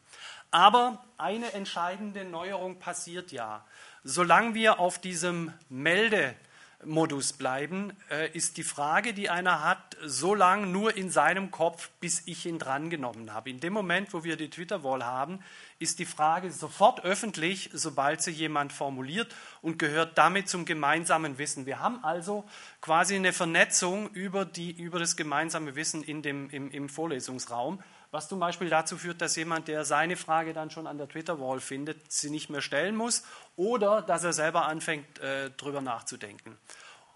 Aber 0.51 1.05
eine 1.19 1.53
entscheidende 1.53 2.25
Neuerung 2.25 2.79
passiert 2.79 3.33
ja. 3.33 3.67
Solange 4.05 4.55
wir 4.55 4.81
auf 4.81 5.01
diesem 5.01 5.53
Melde 5.69 6.35
Modus 6.85 7.33
bleiben, 7.33 7.93
äh, 8.11 8.31
ist 8.33 8.57
die 8.57 8.65
Frage, 8.65 9.15
die 9.15 9.31
einer 9.31 9.63
hat, 9.63 9.97
so 10.05 10.35
lange 10.35 10.67
nur 10.67 10.97
in 10.97 11.11
seinem 11.11 11.53
Kopf, 11.53 11.91
bis 12.01 12.23
ich 12.27 12.45
ihn 12.47 12.59
drangenommen 12.59 13.33
habe. 13.33 13.51
In 13.51 13.61
dem 13.61 13.73
Moment, 13.73 14.13
wo 14.13 14.25
wir 14.25 14.37
die 14.37 14.51
Twitter-Wall 14.51 15.05
haben, 15.05 15.39
ist 15.79 16.01
die 16.01 16.05
Frage 16.05 16.51
sofort 16.51 17.05
öffentlich, 17.05 17.71
sobald 17.73 18.23
sie 18.23 18.33
jemand 18.33 18.73
formuliert 18.73 19.33
und 19.61 19.79
gehört 19.79 20.19
damit 20.19 20.49
zum 20.49 20.65
gemeinsamen 20.65 21.39
Wissen. 21.39 21.67
Wir 21.67 21.79
haben 21.79 22.03
also 22.03 22.45
quasi 22.81 23.15
eine 23.15 23.33
Vernetzung 23.33 24.11
über, 24.11 24.45
die, 24.45 24.73
über 24.73 24.99
das 24.99 25.17
gemeinsame 25.17 25.77
Wissen 25.77 26.03
in 26.03 26.23
dem, 26.23 26.51
im, 26.51 26.71
im 26.73 26.89
Vorlesungsraum, 26.89 27.81
was 28.13 28.29
zum 28.29 28.39
Beispiel 28.39 28.69
dazu 28.69 28.97
führt, 28.97 29.21
dass 29.21 29.35
jemand, 29.35 29.67
der 29.69 29.85
seine 29.85 30.17
Frage 30.17 30.53
dann 30.53 30.71
schon 30.71 30.87
an 30.87 30.99
der 30.99 31.09
Twitter-Wall 31.09 31.61
findet, 31.61 32.13
sie 32.13 32.31
nicht 32.31 32.51
mehr 32.51 32.61
stellen 32.61 32.95
muss 32.95 33.25
oder 33.57 34.03
dass 34.03 34.23
er 34.23 34.35
selber 34.35 34.67
anfängt, 34.67 35.19
äh, 35.19 35.51
drüber 35.51 35.81
nachzudenken. 35.81 36.57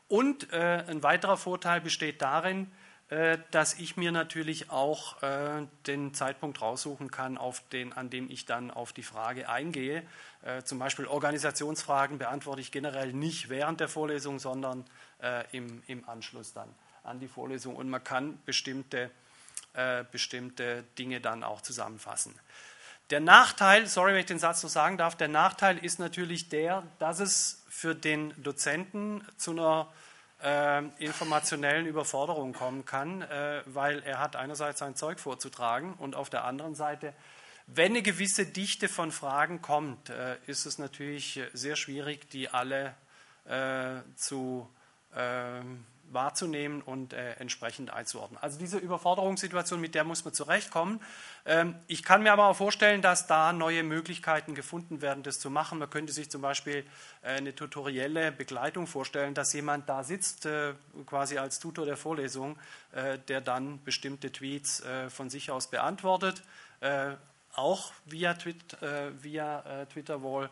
Und 0.08 0.52
äh, 0.52 0.84
ein 0.88 1.02
weiterer 1.02 1.36
Vorteil 1.36 1.80
besteht 1.80 2.22
darin, 2.22 2.72
äh, 3.08 3.38
dass 3.50 3.74
ich 3.74 3.96
mir 3.96 4.10
natürlich 4.10 4.70
auch 4.70 5.22
äh, 5.22 5.66
den 5.86 6.14
Zeitpunkt 6.14 6.62
raussuchen 6.62 7.10
kann, 7.10 7.38
den, 7.72 7.92
an 7.92 8.08
dem 8.08 8.30
ich 8.30 8.46
dann 8.46 8.70
auf 8.70 8.92
die 8.92 9.02
Frage 9.02 9.48
eingehe. 9.48 10.02
Äh, 10.42 10.62
zum 10.62 10.78
Beispiel 10.78 11.06
Organisationsfragen 11.06 12.18
beantworte 12.18 12.62
ich 12.62 12.72
generell 12.72 13.12
nicht 13.12 13.48
während 13.50 13.80
der 13.80 13.88
Vorlesung, 13.88 14.38
sondern 14.38 14.84
äh, 15.22 15.44
im, 15.54 15.82
im 15.88 16.08
Anschluss 16.08 16.52
dann 16.52 16.74
an 17.04 17.20
die 17.20 17.28
Vorlesung. 17.28 17.76
Und 17.76 17.90
man 17.90 18.02
kann 18.02 18.40
bestimmte, 18.44 19.10
bestimmte 20.10 20.84
Dinge 20.98 21.20
dann 21.20 21.44
auch 21.44 21.60
zusammenfassen. 21.60 22.34
Der 23.10 23.20
Nachteil, 23.20 23.86
sorry, 23.86 24.12
wenn 24.12 24.20
ich 24.20 24.26
den 24.26 24.40
Satz 24.40 24.64
noch 24.64 24.70
sagen 24.70 24.96
darf, 24.96 25.14
der 25.14 25.28
Nachteil 25.28 25.78
ist 25.78 26.00
natürlich 26.00 26.48
der, 26.48 26.82
dass 26.98 27.20
es 27.20 27.64
für 27.68 27.94
den 27.94 28.34
Dozenten 28.42 29.22
zu 29.36 29.52
einer 29.52 29.88
äh, 30.42 30.82
informationellen 30.98 31.86
Überforderung 31.86 32.52
kommen 32.52 32.84
kann, 32.84 33.22
äh, 33.22 33.62
weil 33.66 34.02
er 34.02 34.18
hat 34.18 34.34
einerseits 34.34 34.80
sein 34.80 34.96
Zeug 34.96 35.20
vorzutragen 35.20 35.94
und 35.94 36.16
auf 36.16 36.30
der 36.30 36.44
anderen 36.44 36.74
Seite, 36.74 37.14
wenn 37.68 37.92
eine 37.92 38.02
gewisse 38.02 38.44
Dichte 38.44 38.88
von 38.88 39.12
Fragen 39.12 39.62
kommt, 39.62 40.10
äh, 40.10 40.36
ist 40.46 40.66
es 40.66 40.78
natürlich 40.78 41.40
sehr 41.52 41.76
schwierig, 41.76 42.28
die 42.30 42.48
alle 42.48 42.94
äh, 43.44 44.02
zu 44.16 44.68
ähm, 45.14 45.84
wahrzunehmen 46.10 46.82
und 46.82 47.12
äh, 47.12 47.32
entsprechend 47.34 47.90
einzuordnen. 47.90 48.38
Also 48.42 48.58
diese 48.58 48.78
Überforderungssituation, 48.78 49.80
mit 49.80 49.94
der 49.94 50.04
muss 50.04 50.24
man 50.24 50.34
zurechtkommen. 50.34 51.00
Ähm, 51.44 51.74
ich 51.86 52.02
kann 52.02 52.22
mir 52.22 52.32
aber 52.32 52.46
auch 52.46 52.56
vorstellen, 52.56 53.02
dass 53.02 53.26
da 53.26 53.52
neue 53.52 53.82
Möglichkeiten 53.82 54.54
gefunden 54.54 55.02
werden, 55.02 55.22
das 55.22 55.38
zu 55.38 55.50
machen. 55.50 55.78
Man 55.78 55.90
könnte 55.90 56.12
sich 56.12 56.30
zum 56.30 56.42
Beispiel 56.42 56.84
äh, 57.22 57.28
eine 57.28 57.54
tutorielle 57.54 58.32
Begleitung 58.32 58.86
vorstellen, 58.86 59.34
dass 59.34 59.52
jemand 59.52 59.88
da 59.88 60.04
sitzt, 60.04 60.46
äh, 60.46 60.74
quasi 61.06 61.38
als 61.38 61.58
Tutor 61.58 61.86
der 61.86 61.96
Vorlesung, 61.96 62.58
äh, 62.92 63.18
der 63.28 63.40
dann 63.40 63.82
bestimmte 63.84 64.32
Tweets 64.32 64.80
äh, 64.80 65.10
von 65.10 65.28
sich 65.28 65.50
aus 65.50 65.68
beantwortet, 65.68 66.42
äh, 66.80 67.14
auch 67.54 67.92
via, 68.04 68.34
Twit, 68.34 68.76
via 69.22 69.86
Twitter-Wall 69.86 70.50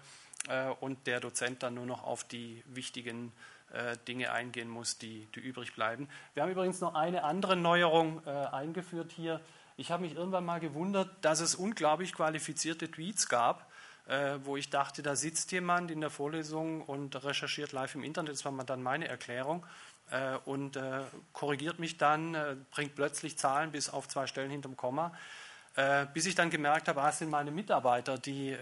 und 0.80 1.06
der 1.06 1.20
Dozent 1.20 1.62
dann 1.62 1.74
nur 1.74 1.84
noch 1.84 2.02
auf 2.02 2.24
die 2.24 2.64
wichtigen 2.64 3.30
äh, 3.74 3.96
Dinge 4.06 4.32
eingehen 4.32 4.68
muss, 4.68 4.98
die, 4.98 5.26
die 5.34 5.40
übrig 5.40 5.74
bleiben. 5.74 6.08
Wir 6.34 6.42
haben 6.42 6.50
übrigens 6.50 6.80
noch 6.80 6.94
eine 6.94 7.24
andere 7.24 7.56
Neuerung 7.56 8.22
äh, 8.24 8.30
eingeführt 8.30 9.12
hier. 9.12 9.40
Ich 9.76 9.90
habe 9.90 10.02
mich 10.02 10.14
irgendwann 10.14 10.44
mal 10.44 10.60
gewundert, 10.60 11.10
dass 11.22 11.40
es 11.40 11.56
unglaublich 11.56 12.12
qualifizierte 12.12 12.88
Tweets 12.88 13.28
gab, 13.28 13.68
äh, 14.06 14.38
wo 14.44 14.56
ich 14.56 14.70
dachte, 14.70 15.02
da 15.02 15.16
sitzt 15.16 15.50
jemand 15.50 15.90
in 15.90 16.00
der 16.00 16.10
Vorlesung 16.10 16.82
und 16.82 17.24
recherchiert 17.24 17.72
live 17.72 17.96
im 17.96 18.04
Internet. 18.04 18.34
Das 18.34 18.44
war 18.44 18.52
dann 18.64 18.82
meine 18.82 19.08
Erklärung 19.08 19.66
äh, 20.10 20.36
und 20.44 20.76
äh, 20.76 21.00
korrigiert 21.32 21.78
mich 21.78 21.96
dann, 21.96 22.34
äh, 22.34 22.56
bringt 22.70 22.94
plötzlich 22.94 23.38
Zahlen 23.38 23.72
bis 23.72 23.88
auf 23.90 24.06
zwei 24.08 24.26
Stellen 24.26 24.50
hinterm 24.50 24.76
Komma. 24.76 25.12
bis 26.14 26.26
ich 26.26 26.36
dann 26.36 26.50
gemerkt 26.50 26.86
habe, 26.86 27.02
ah, 27.02 27.08
es 27.08 27.18
sind 27.18 27.30
meine 27.30 27.50
Mitarbeiter, 27.50 28.16
die 28.16 28.56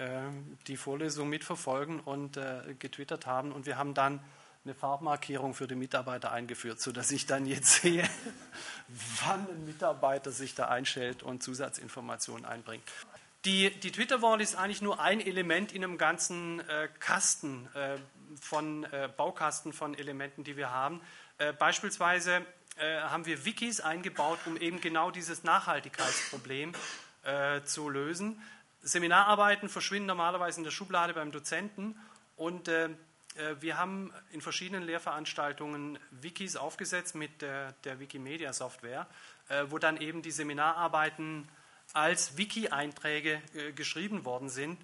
die 0.66 0.78
Vorlesung 0.78 1.28
mitverfolgen 1.28 2.00
und 2.00 2.38
getwittert 2.78 3.26
haben. 3.26 3.52
Und 3.52 3.66
wir 3.66 3.76
haben 3.76 3.92
dann 3.92 4.20
eine 4.64 4.74
Farbmarkierung 4.74 5.54
für 5.54 5.66
die 5.66 5.74
Mitarbeiter 5.74 6.30
eingeführt, 6.30 6.80
sodass 6.80 7.10
ich 7.10 7.26
dann 7.26 7.46
jetzt 7.46 7.82
sehe, 7.82 8.08
wann 9.24 9.48
ein 9.48 9.64
Mitarbeiter 9.64 10.30
sich 10.30 10.54
da 10.54 10.68
einstellt 10.68 11.22
und 11.22 11.42
Zusatzinformationen 11.42 12.44
einbringt. 12.44 12.84
Die, 13.44 13.70
die 13.70 13.90
Twitter-Wall 13.90 14.40
ist 14.40 14.54
eigentlich 14.54 14.82
nur 14.82 15.00
ein 15.00 15.20
Element 15.20 15.72
in 15.72 15.82
einem 15.82 15.98
ganzen 15.98 16.60
äh, 16.68 16.88
Kasten 17.00 17.68
äh, 17.74 17.96
von 18.40 18.84
äh, 18.84 19.08
Baukasten 19.16 19.72
von 19.72 19.98
Elementen, 19.98 20.44
die 20.44 20.56
wir 20.56 20.70
haben. 20.70 21.00
Äh, 21.38 21.52
beispielsweise 21.52 22.46
äh, 22.76 23.00
haben 23.00 23.26
wir 23.26 23.44
Wikis 23.44 23.80
eingebaut, 23.80 24.38
um 24.46 24.56
eben 24.56 24.80
genau 24.80 25.10
dieses 25.10 25.42
Nachhaltigkeitsproblem 25.42 26.72
äh, 27.24 27.62
zu 27.62 27.88
lösen. 27.88 28.40
Seminararbeiten 28.80 29.68
verschwinden 29.68 30.06
normalerweise 30.06 30.60
in 30.60 30.64
der 30.64 30.70
Schublade 30.70 31.14
beim 31.14 31.32
Dozenten 31.32 31.96
und 32.36 32.68
wir 33.60 33.78
haben 33.78 34.12
in 34.30 34.40
verschiedenen 34.40 34.82
Lehrveranstaltungen 34.82 35.98
Wikis 36.10 36.56
aufgesetzt 36.56 37.14
mit 37.14 37.42
der, 37.42 37.72
der 37.84 37.98
Wikimedia-Software, 37.98 39.06
äh, 39.48 39.64
wo 39.68 39.78
dann 39.78 39.96
eben 39.96 40.22
die 40.22 40.30
Seminararbeiten 40.30 41.48
als 41.92 42.36
Wiki-Einträge 42.36 43.42
äh, 43.54 43.72
geschrieben 43.72 44.24
worden 44.24 44.48
sind. 44.48 44.80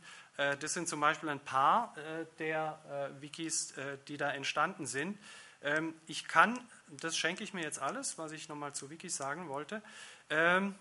Das 0.61 0.73
sind 0.73 0.87
zum 0.89 1.01
Beispiel 1.01 1.31
ein 1.31 1.41
paar 1.41 1.97
der 2.39 2.79
Wikis, 3.19 3.75
die 4.07 4.17
da 4.17 4.31
entstanden 4.31 4.87
sind. 4.87 5.19
Ähm, 5.63 5.95
ich 6.07 6.29
kann, 6.29 6.59
das 6.89 7.17
schenke 7.17 7.43
ich 7.43 7.55
mir 7.55 7.63
jetzt 7.63 7.81
alles, 7.81 8.19
was 8.19 8.33
ich 8.33 8.49
nochmal 8.49 8.75
zu 8.75 8.91
Wikis 8.91 9.17
sagen 9.17 9.49
wollte. 9.49 9.83
Ähm, 10.31 10.75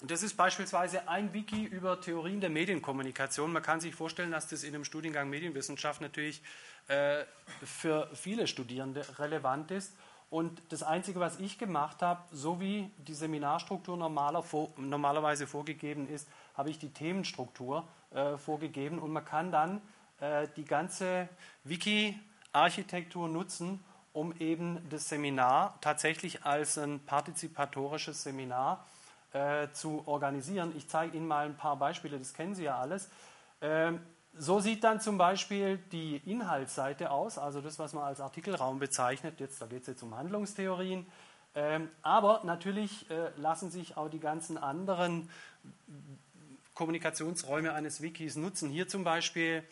das 0.00 0.24
ist 0.24 0.36
beispielsweise 0.36 1.08
ein 1.08 1.32
Wiki 1.32 1.64
über 1.64 2.00
Theorien 2.00 2.40
der 2.40 2.50
Medienkommunikation. 2.50 3.52
Man 3.52 3.62
kann 3.62 3.80
sich 3.80 3.94
vorstellen, 3.94 4.32
dass 4.32 4.48
das 4.48 4.64
in 4.64 4.74
einem 4.74 4.84
Studiengang 4.84 5.30
Medienwissenschaft 5.30 6.00
natürlich 6.00 6.42
äh, 6.92 7.24
für 7.64 8.08
viele 8.14 8.46
Studierende 8.46 9.04
relevant 9.18 9.70
ist. 9.70 9.94
Und 10.30 10.62
das 10.70 10.82
Einzige, 10.82 11.20
was 11.20 11.38
ich 11.40 11.58
gemacht 11.58 12.02
habe, 12.02 12.22
so 12.32 12.60
wie 12.60 12.90
die 12.96 13.14
Seminarstruktur 13.14 13.96
normaler, 13.96 14.44
normalerweise 14.76 15.46
vorgegeben 15.46 16.08
ist, 16.08 16.28
habe 16.56 16.70
ich 16.70 16.78
die 16.78 16.90
Themenstruktur 16.90 17.84
äh, 18.14 18.36
vorgegeben. 18.36 18.98
Und 18.98 19.12
man 19.12 19.24
kann 19.24 19.52
dann 19.52 19.80
äh, 20.20 20.48
die 20.56 20.64
ganze 20.64 21.28
Wiki-Architektur 21.64 23.28
nutzen, 23.28 23.82
um 24.12 24.34
eben 24.38 24.86
das 24.90 25.08
Seminar 25.08 25.78
tatsächlich 25.80 26.44
als 26.44 26.78
ein 26.78 27.00
partizipatorisches 27.00 28.22
Seminar 28.22 28.84
äh, 29.32 29.68
zu 29.72 30.02
organisieren. 30.06 30.72
Ich 30.76 30.88
zeige 30.88 31.16
Ihnen 31.16 31.28
mal 31.28 31.46
ein 31.46 31.56
paar 31.56 31.76
Beispiele, 31.76 32.18
das 32.18 32.34
kennen 32.34 32.54
Sie 32.54 32.64
ja 32.64 32.78
alles. 32.78 33.08
Ähm, 33.60 34.00
so 34.36 34.60
sieht 34.60 34.82
dann 34.84 35.00
zum 35.00 35.18
Beispiel 35.18 35.78
die 35.92 36.16
Inhaltsseite 36.24 37.10
aus, 37.10 37.38
also 37.38 37.60
das, 37.60 37.78
was 37.78 37.92
man 37.92 38.04
als 38.04 38.20
Artikelraum 38.20 38.78
bezeichnet. 38.78 39.40
Jetzt, 39.40 39.60
da 39.60 39.66
geht 39.66 39.82
es 39.82 39.88
jetzt 39.88 40.02
um 40.02 40.16
Handlungstheorien. 40.16 41.06
Ähm, 41.54 41.90
aber 42.00 42.40
natürlich 42.44 43.10
äh, 43.10 43.30
lassen 43.36 43.70
sich 43.70 43.96
auch 43.96 44.08
die 44.08 44.20
ganzen 44.20 44.56
anderen 44.56 45.28
Kommunikationsräume 46.74 47.74
eines 47.74 48.00
Wikis 48.00 48.36
nutzen. 48.36 48.70
Hier 48.70 48.88
zum 48.88 49.04
Beispiel 49.04 49.62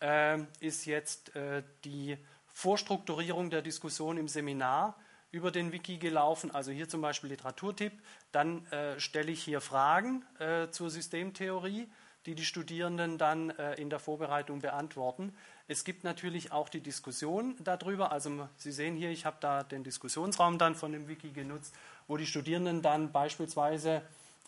äh, 0.00 0.38
ist 0.60 0.86
jetzt 0.86 1.36
äh, 1.36 1.62
die 1.84 2.16
Vorstrukturierung 2.46 3.50
der 3.50 3.60
Diskussion 3.60 4.16
im 4.16 4.26
Seminar 4.26 4.96
über 5.30 5.50
den 5.50 5.72
Wiki 5.72 5.98
gelaufen. 5.98 6.50
Also 6.50 6.70
hier 6.72 6.88
zum 6.88 7.02
Beispiel 7.02 7.30
Literaturtipp. 7.30 7.92
Dann 8.32 8.66
äh, 8.68 8.98
stelle 8.98 9.30
ich 9.30 9.42
hier 9.42 9.60
Fragen 9.60 10.24
äh, 10.38 10.70
zur 10.70 10.88
Systemtheorie 10.88 11.88
die 12.28 12.34
die 12.34 12.44
Studierenden 12.44 13.16
dann 13.16 13.48
äh, 13.50 13.76
in 13.76 13.88
der 13.88 13.98
Vorbereitung 13.98 14.60
beantworten. 14.60 15.34
Es 15.66 15.82
gibt 15.82 16.04
natürlich 16.04 16.52
auch 16.52 16.68
die 16.68 16.82
Diskussion 16.82 17.56
darüber. 17.64 18.12
Also 18.12 18.46
Sie 18.58 18.70
sehen 18.70 18.96
hier, 18.96 19.08
ich 19.08 19.24
habe 19.24 19.38
da 19.40 19.62
den 19.62 19.82
Diskussionsraum 19.82 20.58
dann 20.58 20.74
von 20.74 20.92
dem 20.92 21.08
Wiki 21.08 21.30
genutzt, 21.30 21.74
wo 22.06 22.18
die 22.18 22.26
Studierenden 22.26 22.82
dann 22.82 23.12
beispielsweise 23.12 24.02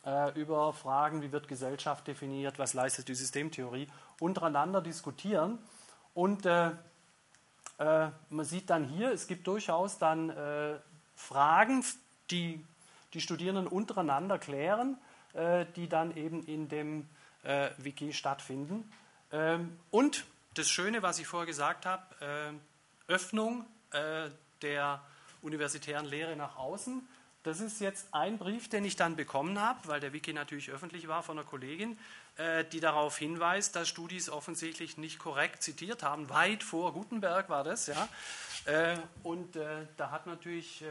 äh, 0.04 0.38
über 0.38 0.74
Fragen, 0.74 1.22
wie 1.22 1.32
wird 1.32 1.48
Gesellschaft 1.48 2.06
definiert, 2.06 2.58
was 2.58 2.74
leistet 2.74 3.08
die 3.08 3.14
Systemtheorie, 3.14 3.86
untereinander 4.18 4.82
diskutieren. 4.82 5.58
Und 6.12 6.44
äh, 6.44 6.72
äh 7.78 8.10
man 8.28 8.44
sieht 8.44 8.68
dann 8.68 8.84
hier, 8.84 9.10
es 9.10 9.26
gibt 9.26 9.46
durchaus 9.46 9.96
dann 9.96 10.28
äh, 10.28 10.76
Fragen, 11.14 11.82
die 12.30 12.62
die 13.14 13.22
Studierenden 13.22 13.66
untereinander 13.66 14.38
klären, 14.38 14.98
äh, 15.32 15.64
die 15.76 15.88
dann 15.88 16.14
eben 16.14 16.44
in 16.44 16.68
dem 16.68 17.08
äh, 17.42 17.70
Wiki 17.78 18.12
stattfinden. 18.12 18.90
Ähm, 19.32 19.78
und 19.90 20.24
das 20.54 20.68
Schöne, 20.68 21.02
was 21.02 21.18
ich 21.18 21.26
vorher 21.26 21.46
gesagt 21.46 21.86
habe, 21.86 22.02
äh, 23.08 23.12
Öffnung 23.12 23.66
äh, 23.92 24.30
der 24.62 25.02
universitären 25.42 26.06
Lehre 26.06 26.36
nach 26.36 26.56
außen. 26.56 27.06
das 27.42 27.60
ist 27.60 27.80
jetzt 27.80 28.12
ein 28.12 28.36
Brief, 28.36 28.68
den 28.68 28.84
ich 28.84 28.96
dann 28.96 29.16
bekommen 29.16 29.58
habe, 29.58 29.88
weil 29.88 29.98
der 29.98 30.12
Wiki 30.12 30.34
natürlich 30.34 30.70
öffentlich 30.70 31.08
war 31.08 31.22
von 31.22 31.38
einer 31.38 31.46
Kollegin, 31.46 31.98
äh, 32.36 32.64
die 32.66 32.80
darauf 32.80 33.16
hinweist, 33.16 33.74
dass 33.76 33.88
Studis 33.88 34.28
offensichtlich 34.28 34.98
nicht 34.98 35.18
korrekt 35.18 35.62
zitiert 35.62 36.02
haben. 36.02 36.28
Weit 36.28 36.62
vor 36.62 36.92
Gutenberg 36.92 37.48
war 37.48 37.64
das, 37.64 37.86
ja. 37.86 38.08
Äh, 38.66 38.98
und 39.22 39.56
äh, 39.56 39.86
da 39.96 40.10
hat 40.10 40.26
natürlich, 40.26 40.84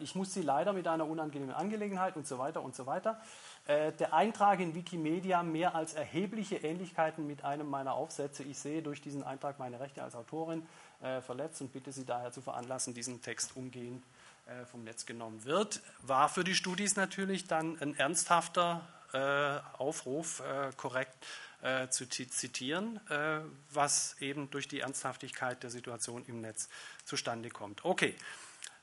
ich 0.00 0.14
muss 0.14 0.32
sie 0.32 0.42
leider 0.42 0.72
mit 0.72 0.88
einer 0.88 1.06
unangenehmen 1.06 1.54
Angelegenheit 1.54 2.16
und 2.16 2.26
so 2.26 2.38
weiter 2.38 2.62
und 2.62 2.74
so 2.74 2.86
weiter. 2.86 3.20
Der 3.66 4.14
Eintrag 4.14 4.60
in 4.60 4.74
Wikimedia 4.74 5.42
mehr 5.42 5.74
als 5.74 5.92
erhebliche 5.92 6.56
Ähnlichkeiten 6.56 7.26
mit 7.26 7.44
einem 7.44 7.68
meiner 7.68 7.92
Aufsätze. 7.92 8.42
Ich 8.44 8.58
sehe 8.58 8.80
durch 8.80 9.02
diesen 9.02 9.22
Eintrag 9.22 9.58
meine 9.58 9.78
Rechte 9.78 10.02
als 10.02 10.14
Autorin 10.14 10.66
verletzt 11.20 11.60
und 11.60 11.72
bitte 11.72 11.92
Sie 11.92 12.06
daher 12.06 12.32
zu 12.32 12.40
veranlassen, 12.40 12.94
diesen 12.94 13.20
Text 13.20 13.56
umgehend 13.56 14.04
vom 14.70 14.84
Netz 14.84 15.04
genommen 15.04 15.44
wird. 15.44 15.82
War 16.00 16.30
für 16.30 16.44
die 16.44 16.54
Studis 16.54 16.96
natürlich 16.96 17.46
dann 17.46 17.78
ein 17.80 17.94
ernsthafter 17.94 18.80
Aufruf, 19.78 20.42
korrekt 20.78 21.14
äh, 21.60 21.88
zu 21.88 22.08
zitieren, 22.08 23.00
äh, 23.10 23.40
was 23.72 24.14
eben 24.20 24.48
durch 24.48 24.68
die 24.68 24.78
Ernsthaftigkeit 24.78 25.60
der 25.64 25.70
Situation 25.70 26.24
im 26.26 26.40
Netz 26.40 26.68
zustande 27.04 27.48
kommt. 27.48 27.84
Okay, 27.84 28.14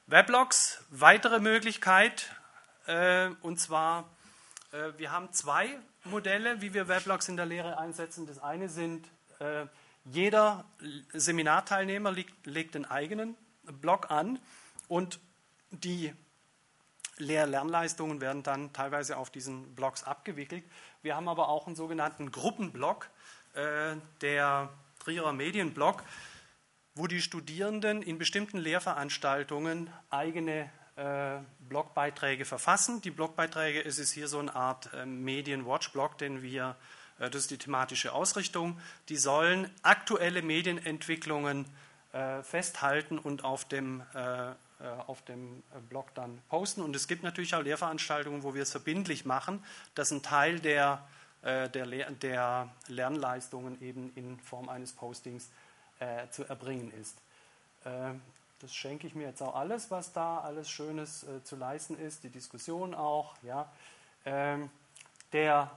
Weblogs, 0.08 0.84
weitere 0.92 1.40
Möglichkeit, 1.40 2.32
äh, 2.86 3.30
und 3.42 3.60
zwar, 3.60 4.08
äh, 4.72 4.92
wir 4.98 5.12
haben 5.12 5.34
zwei 5.34 5.80
Modelle, 6.04 6.62
wie 6.62 6.76
wir 6.76 6.88
Weblogs 6.88 7.28
in 7.28 7.38
der 7.38 7.48
Lehre 7.48 7.80
einsetzen. 7.80 8.28
Das 8.28 8.38
eine 8.38 8.70
sind, 8.70 9.08
äh, 9.40 9.66
jeder 10.04 10.66
Seminarteilnehmer 11.12 12.12
legt, 12.12 12.46
legt 12.46 12.76
den 12.76 12.86
eigenen 12.86 13.36
Blog 13.64 14.12
an 14.12 14.38
und 14.88 15.20
die 15.72 16.14
Lehr-Lernleistungen 17.18 18.22
werden 18.22 18.44
dann 18.44 18.74
teilweise 18.74 19.18
auf 19.18 19.32
diesen 19.32 19.74
Blogs 19.74 20.04
abgewickelt. 20.04 20.64
Wir 21.02 21.16
haben 21.16 21.28
aber 21.28 21.50
auch 21.50 21.66
einen 21.66 21.76
sogenannten 21.76 22.32
Gruppenblog, 22.32 23.10
äh, 23.54 23.96
der 24.22 24.70
Trierer 25.00 25.34
Medienblog, 25.34 26.04
wo 26.96 27.08
die 27.08 27.22
Studierenden 27.22 28.02
in 28.02 28.18
bestimmten 28.18 28.58
Lehrveranstaltungen 28.58 29.90
eigene 30.10 30.70
äh, 30.96 31.40
Blogbeiträge 31.68 32.46
verfassen. 32.46 33.02
Die 33.02 33.12
Blogbeiträge 33.12 33.84
es 33.84 34.00
ist 34.00 34.14
hier 34.14 34.30
so 34.30 34.40
eine 34.40 34.56
Art 34.56 34.94
äh, 34.94 35.06
Medien-Watch-Blog, 35.06 36.18
den 36.18 36.42
wir, 36.42 36.78
äh, 37.20 37.30
das 37.30 37.42
ist 37.42 37.52
die 37.52 37.58
thematische 37.58 38.14
Ausrichtung, 38.14 38.80
die 39.10 39.18
sollen 39.18 39.70
aktuelle 39.82 40.42
Medienentwicklungen 40.42 41.66
äh, 42.14 42.42
festhalten 42.44 43.20
und 43.20 43.44
auf 43.44 43.66
dem 43.66 44.02
äh, 44.14 44.52
äh, 44.52 44.88
auf 45.08 45.22
dem 45.24 45.64
Blog 45.90 46.14
dann 46.16 46.42
posten. 46.48 46.82
Und 46.82 46.96
es 46.96 47.10
gibt 47.10 47.24
natürlich 47.24 47.56
auch 47.56 47.62
Lehrveranstaltungen, 47.62 48.44
wo 48.44 48.54
wir 48.54 48.62
es 48.62 48.72
verbindlich 48.72 49.26
machen, 49.26 49.64
dass 49.96 50.12
ein 50.12 50.22
Teil 50.22 50.60
der, 50.60 51.08
der, 51.42 51.68
der 52.12 52.70
Lernleistungen 52.88 53.82
eben 53.82 54.12
in 54.16 54.38
Form 54.40 54.68
eines 54.68 54.92
Postings 54.92 55.50
äh, 56.00 56.30
zu 56.30 56.44
erbringen 56.46 56.92
ist. 57.00 57.18
Äh, 57.84 58.14
das 58.60 58.74
schenke 58.74 59.08
ich 59.08 59.16
mir 59.16 59.28
jetzt 59.28 59.42
auch 59.42 59.56
alles, 59.56 59.92
was 59.92 60.14
da 60.14 60.40
alles 60.40 60.70
Schönes 60.70 61.24
äh, 61.24 61.44
zu 61.44 61.56
leisten 61.56 61.98
ist, 62.00 62.24
die 62.24 62.30
Diskussion 62.30 62.94
auch. 62.94 63.36
Ja. 63.44 63.72
Ähm, 64.26 64.70
der 65.34 65.72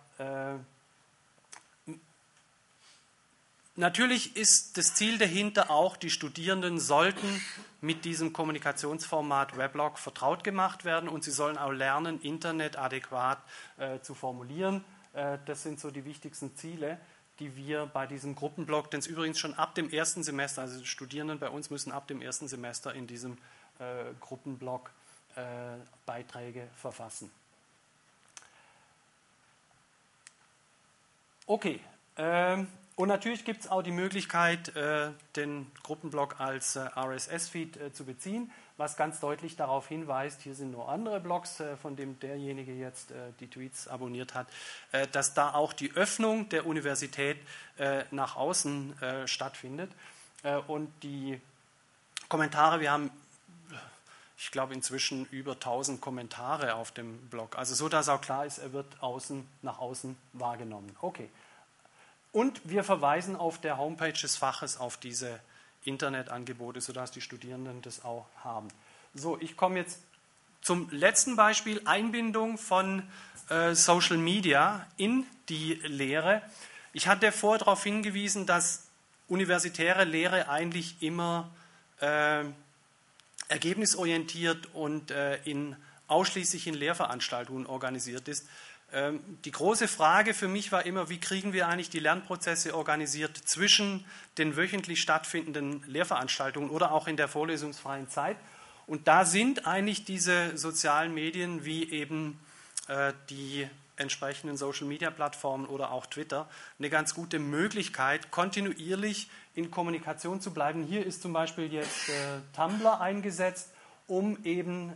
Natürlich 3.78 4.34
ist 4.34 4.76
das 4.76 4.96
Ziel 4.96 5.18
dahinter 5.18 5.70
auch, 5.70 5.96
die 5.96 6.10
Studierenden 6.10 6.80
sollten 6.80 7.40
mit 7.80 8.04
diesem 8.04 8.32
Kommunikationsformat 8.32 9.56
Weblog 9.56 10.00
vertraut 10.00 10.42
gemacht 10.42 10.84
werden 10.84 11.08
und 11.08 11.22
sie 11.22 11.30
sollen 11.30 11.56
auch 11.56 11.70
lernen, 11.70 12.20
Internet 12.20 12.76
adäquat 12.76 13.38
äh, 13.76 14.00
zu 14.00 14.16
formulieren. 14.16 14.84
Äh, 15.12 15.38
das 15.46 15.62
sind 15.62 15.78
so 15.78 15.92
die 15.92 16.04
wichtigsten 16.04 16.56
Ziele, 16.56 16.98
die 17.38 17.56
wir 17.56 17.86
bei 17.86 18.06
diesem 18.06 18.34
Gruppenblog, 18.34 18.90
den 18.90 19.00
es 19.00 19.06
übrigens 19.06 19.38
schon 19.38 19.54
ab 19.54 19.74
dem 19.74 19.90
ersten 19.90 20.22
Semester, 20.22 20.62
also 20.62 20.80
die 20.80 20.86
Studierenden 20.86 21.38
bei 21.38 21.48
uns 21.48 21.70
müssen 21.70 21.92
ab 21.92 22.08
dem 22.08 22.20
ersten 22.20 22.48
Semester 22.48 22.94
in 22.94 23.06
diesem 23.06 23.38
äh, 23.78 24.12
Gruppenblog 24.20 24.90
äh, 25.36 25.40
Beiträge 26.04 26.68
verfassen. 26.76 27.30
Okay. 31.46 31.80
Ähm, 32.16 32.66
und 32.98 33.06
natürlich 33.06 33.44
gibt 33.44 33.60
es 33.60 33.70
auch 33.70 33.82
die 33.82 33.92
Möglichkeit, 33.92 34.74
äh, 34.74 35.12
den 35.36 35.70
Gruppenblock 35.84 36.40
als 36.40 36.74
äh, 36.74 36.80
RSS-Feed 36.96 37.76
äh, 37.76 37.92
zu 37.92 38.04
beziehen, 38.04 38.50
was 38.76 38.96
ganz 38.96 39.20
deutlich 39.20 39.54
darauf 39.54 39.86
hinweist, 39.86 40.42
hier 40.42 40.56
sind 40.56 40.72
nur 40.72 40.88
andere 40.88 41.20
Blogs, 41.20 41.62
von 41.80 41.94
dem 41.94 42.18
derjenige 42.18 42.72
jetzt 42.72 43.12
die 43.40 43.48
Tweets 43.48 43.88
abonniert 43.88 44.34
hat, 44.34 44.46
dass 45.10 45.34
da 45.34 45.52
auch 45.54 45.72
die 45.72 45.90
Öffnung 45.96 46.48
der 46.50 46.64
Universität 46.64 47.38
nach 48.12 48.36
außen 48.36 48.94
stattfindet. 49.26 49.90
Und 50.68 50.92
die 51.02 51.40
Kommentare, 52.28 52.78
wir 52.78 52.92
haben 52.92 53.10
ich 54.36 54.52
glaube 54.52 54.74
inzwischen 54.74 55.26
über 55.32 55.54
1000 55.54 56.00
Kommentare 56.00 56.76
auf 56.76 56.92
dem 56.92 57.18
Blog. 57.30 57.58
Also 57.58 57.74
so, 57.74 57.88
dass 57.88 58.08
auch 58.08 58.20
klar 58.20 58.46
ist, 58.46 58.58
er 58.58 58.72
wird 58.72 58.86
außen 59.02 59.44
nach 59.62 59.80
außen 59.80 60.16
wahrgenommen. 60.34 60.94
Okay. 61.00 61.28
Und 62.32 62.60
wir 62.64 62.84
verweisen 62.84 63.36
auf 63.36 63.60
der 63.60 63.78
Homepage 63.78 64.12
des 64.12 64.36
Faches 64.36 64.78
auf 64.78 64.96
diese 64.96 65.40
Internetangebote, 65.84 66.80
sodass 66.80 67.10
die 67.10 67.20
Studierenden 67.20 67.82
das 67.82 68.04
auch 68.04 68.26
haben. 68.42 68.68
So, 69.14 69.38
ich 69.40 69.56
komme 69.56 69.78
jetzt 69.78 70.00
zum 70.60 70.90
letzten 70.90 71.36
Beispiel, 71.36 71.80
Einbindung 71.84 72.58
von 72.58 73.02
äh, 73.48 73.74
Social 73.74 74.18
Media 74.18 74.86
in 74.96 75.24
die 75.48 75.74
Lehre. 75.84 76.42
Ich 76.92 77.08
hatte 77.08 77.32
vorher 77.32 77.60
darauf 77.60 77.82
hingewiesen, 77.84 78.44
dass 78.46 78.88
universitäre 79.28 80.04
Lehre 80.04 80.48
eigentlich 80.48 80.96
immer 81.00 81.50
äh, 82.00 82.44
ergebnisorientiert 83.48 84.74
und 84.74 85.10
äh, 85.10 85.36
in, 85.44 85.76
ausschließlich 86.06 86.66
in 86.66 86.74
Lehrveranstaltungen 86.74 87.66
organisiert 87.66 88.28
ist. 88.28 88.46
Ähm, 88.92 89.20
die 89.44 89.50
große 89.50 89.86
Frage 89.86 90.32
für 90.32 90.48
mich 90.48 90.72
war 90.72 90.86
immer, 90.86 91.10
wie 91.10 91.20
kriegen 91.20 91.52
wir 91.52 91.68
eigentlich 91.68 91.90
die 91.90 92.00
Lernprozesse 92.00 92.74
organisiert 92.74 93.36
zwischen 93.36 94.04
den 94.38 94.56
wöchentlich 94.56 95.02
stattfindenden 95.02 95.82
Lehrveranstaltungen 95.86 96.70
oder 96.70 96.92
auch 96.92 97.06
in 97.06 97.16
der 97.16 97.28
vorlesungsfreien 97.28 98.08
Zeit. 98.08 98.36
Und 98.86 99.06
da 99.06 99.26
sind 99.26 99.66
eigentlich 99.66 100.04
diese 100.04 100.56
sozialen 100.56 101.12
Medien 101.12 101.66
wie 101.66 101.90
eben 101.90 102.40
äh, 102.88 103.12
die 103.28 103.68
entsprechenden 103.96 104.56
Social-Media-Plattformen 104.56 105.66
oder 105.66 105.90
auch 105.90 106.06
Twitter 106.06 106.48
eine 106.78 106.88
ganz 106.88 107.14
gute 107.14 107.38
Möglichkeit, 107.38 108.30
kontinuierlich 108.30 109.28
in 109.54 109.70
Kommunikation 109.70 110.40
zu 110.40 110.54
bleiben. 110.54 110.84
Hier 110.84 111.04
ist 111.04 111.20
zum 111.20 111.32
Beispiel 111.32 111.72
jetzt 111.72 112.08
äh, 112.08 112.12
Tumblr 112.56 113.00
eingesetzt, 113.00 113.72
um 114.06 114.42
eben 114.44 114.94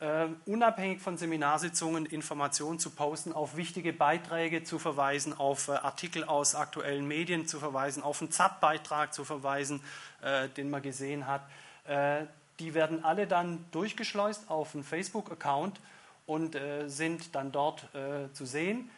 äh, 0.00 0.28
unabhängig 0.46 1.00
von 1.00 1.18
Seminarsitzungen 1.18 2.06
Informationen 2.06 2.78
zu 2.78 2.90
posten, 2.90 3.32
auf 3.32 3.56
wichtige 3.56 3.92
Beiträge 3.92 4.62
zu 4.62 4.78
verweisen, 4.78 5.36
auf 5.36 5.68
äh, 5.68 5.72
Artikel 5.72 6.22
aus 6.24 6.54
aktuellen 6.54 7.08
Medien 7.08 7.46
zu 7.48 7.58
verweisen, 7.58 8.02
auf 8.02 8.20
einen 8.20 8.30
ZAP-Beitrag 8.30 9.12
zu 9.12 9.24
verweisen, 9.24 9.82
äh, 10.22 10.48
den 10.50 10.70
man 10.70 10.82
gesehen 10.82 11.26
hat. 11.26 11.42
Äh, 11.88 12.26
die 12.60 12.74
werden 12.74 13.04
alle 13.04 13.26
dann 13.26 13.64
durchgeschleust 13.72 14.50
auf 14.50 14.74
einen 14.74 14.84
Facebook-Account 14.84 15.80
und 16.26 16.54
äh, 16.54 16.88
sind 16.88 17.34
dann 17.34 17.52
dort 17.52 17.92
äh, 17.94 18.32
zu 18.32 18.46
sehen. 18.46 18.90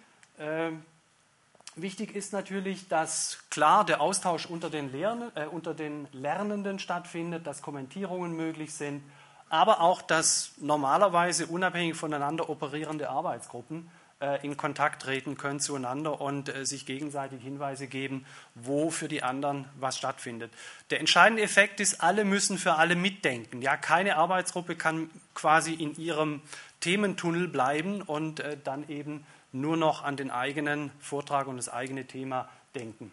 Wichtig 1.76 2.16
ist 2.16 2.32
natürlich, 2.32 2.88
dass 2.88 3.40
klar 3.50 3.84
der 3.84 4.00
Austausch 4.00 4.46
unter 4.46 4.70
den, 4.70 4.90
Lern 4.90 5.28
unter 5.50 5.74
den 5.74 6.08
Lernenden 6.12 6.78
stattfindet, 6.78 7.46
dass 7.46 7.60
Kommentierungen 7.60 8.34
möglich 8.34 8.72
sind 8.72 9.02
aber 9.50 9.80
auch, 9.80 10.00
dass 10.00 10.52
normalerweise 10.58 11.46
unabhängig 11.46 11.96
voneinander 11.96 12.48
operierende 12.48 13.10
Arbeitsgruppen 13.10 13.90
äh, 14.20 14.44
in 14.46 14.56
Kontakt 14.56 15.02
treten 15.02 15.36
können 15.36 15.60
zueinander 15.60 16.20
und 16.20 16.48
äh, 16.48 16.64
sich 16.64 16.86
gegenseitig 16.86 17.42
Hinweise 17.42 17.88
geben, 17.88 18.24
wo 18.54 18.90
für 18.90 19.08
die 19.08 19.24
anderen 19.24 19.66
was 19.78 19.98
stattfindet. 19.98 20.52
Der 20.90 21.00
entscheidende 21.00 21.42
Effekt 21.42 21.80
ist, 21.80 22.00
alle 22.00 22.24
müssen 22.24 22.58
für 22.58 22.74
alle 22.74 22.94
mitdenken. 22.94 23.60
Ja, 23.60 23.76
keine 23.76 24.16
Arbeitsgruppe 24.16 24.76
kann 24.76 25.10
quasi 25.34 25.74
in 25.74 25.96
ihrem 25.96 26.42
Thementunnel 26.78 27.48
bleiben 27.48 28.02
und 28.02 28.40
äh, 28.40 28.56
dann 28.62 28.88
eben 28.88 29.26
nur 29.52 29.76
noch 29.76 30.04
an 30.04 30.16
den 30.16 30.30
eigenen 30.30 30.92
Vortrag 31.00 31.48
und 31.48 31.56
das 31.56 31.68
eigene 31.68 32.04
Thema 32.04 32.48
denken. 32.76 33.10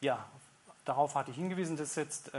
Ja, 0.00 0.24
darauf 0.86 1.14
hatte 1.14 1.30
ich 1.30 1.36
hingewiesen, 1.36 1.76
das 1.76 1.90
ist 1.90 1.96
jetzt 1.96 2.30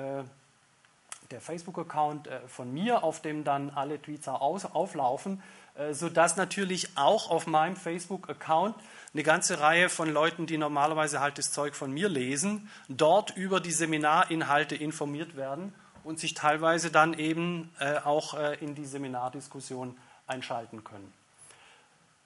der 1.29 1.41
Facebook-Account 1.41 2.27
äh, 2.27 2.39
von 2.47 2.73
mir, 2.73 3.03
auf 3.03 3.21
dem 3.21 3.43
dann 3.43 3.69
alle 3.69 4.01
Tweets 4.01 4.27
auflaufen, 4.27 5.41
äh, 5.75 5.93
sodass 5.93 6.35
natürlich 6.35 6.89
auch 6.95 7.29
auf 7.29 7.47
meinem 7.47 7.75
Facebook-Account 7.75 8.75
eine 9.13 9.23
ganze 9.23 9.59
Reihe 9.59 9.89
von 9.89 10.09
Leuten, 10.09 10.45
die 10.45 10.57
normalerweise 10.57 11.19
halt 11.19 11.37
das 11.37 11.51
Zeug 11.51 11.75
von 11.75 11.91
mir 11.91 12.09
lesen, 12.09 12.69
dort 12.87 13.35
über 13.37 13.59
die 13.59 13.71
Seminarinhalte 13.71 14.75
informiert 14.75 15.35
werden 15.35 15.73
und 16.03 16.19
sich 16.19 16.33
teilweise 16.33 16.91
dann 16.91 17.13
eben 17.13 17.73
äh, 17.79 17.97
auch 17.99 18.33
in 18.59 18.73
die 18.75 18.85
Seminardiskussion 18.85 19.97
einschalten 20.27 20.83
können. 20.83 21.13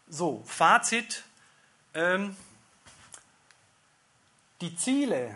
So, 0.07 0.43
Fazit. 0.45 1.23
Ähm, 1.93 2.35
die 4.61 4.75
Ziele, 4.75 5.35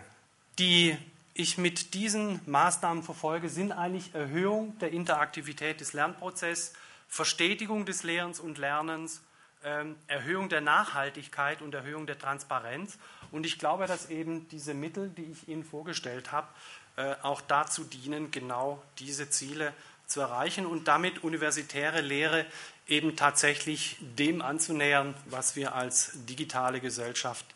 die 0.58 0.96
ich 1.34 1.58
mit 1.58 1.94
diesen 1.94 2.40
Maßnahmen 2.46 3.02
verfolge, 3.02 3.48
sind 3.48 3.72
eigentlich 3.72 4.14
Erhöhung 4.14 4.78
der 4.78 4.90
Interaktivität 4.92 5.80
des 5.80 5.92
Lernprozesses, 5.92 6.72
Verstetigung 7.08 7.86
des 7.86 8.02
Lehrens 8.02 8.40
und 8.40 8.58
Lernens, 8.58 9.22
ähm, 9.64 9.96
Erhöhung 10.06 10.48
der 10.48 10.60
Nachhaltigkeit 10.60 11.60
und 11.62 11.74
Erhöhung 11.74 12.06
der 12.06 12.18
Transparenz. 12.18 12.98
Und 13.30 13.46
ich 13.46 13.58
glaube, 13.58 13.86
dass 13.86 14.10
eben 14.10 14.48
diese 14.48 14.74
Mittel, 14.74 15.08
die 15.10 15.24
ich 15.24 15.48
Ihnen 15.48 15.64
vorgestellt 15.64 16.32
habe, 16.32 16.48
äh, 16.96 17.14
auch 17.22 17.40
dazu 17.40 17.84
dienen, 17.84 18.30
genau 18.30 18.82
diese 18.98 19.28
Ziele 19.30 19.72
zu 20.06 20.20
erreichen 20.20 20.66
und 20.66 20.88
damit 20.88 21.22
universitäre 21.22 22.00
Lehre 22.00 22.46
eben 22.88 23.16
tatsächlich 23.16 23.96
dem 24.00 24.42
anzunähern, 24.42 25.14
was 25.26 25.54
wir 25.56 25.74
als 25.74 26.12
digitale 26.26 26.80
Gesellschaft 26.80 27.46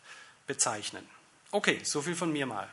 bezeichnen. 0.47 1.05
Okay, 1.51 1.79
so 1.83 2.01
viel 2.01 2.15
von 2.15 2.31
mir 2.31 2.45
mal. 2.45 2.69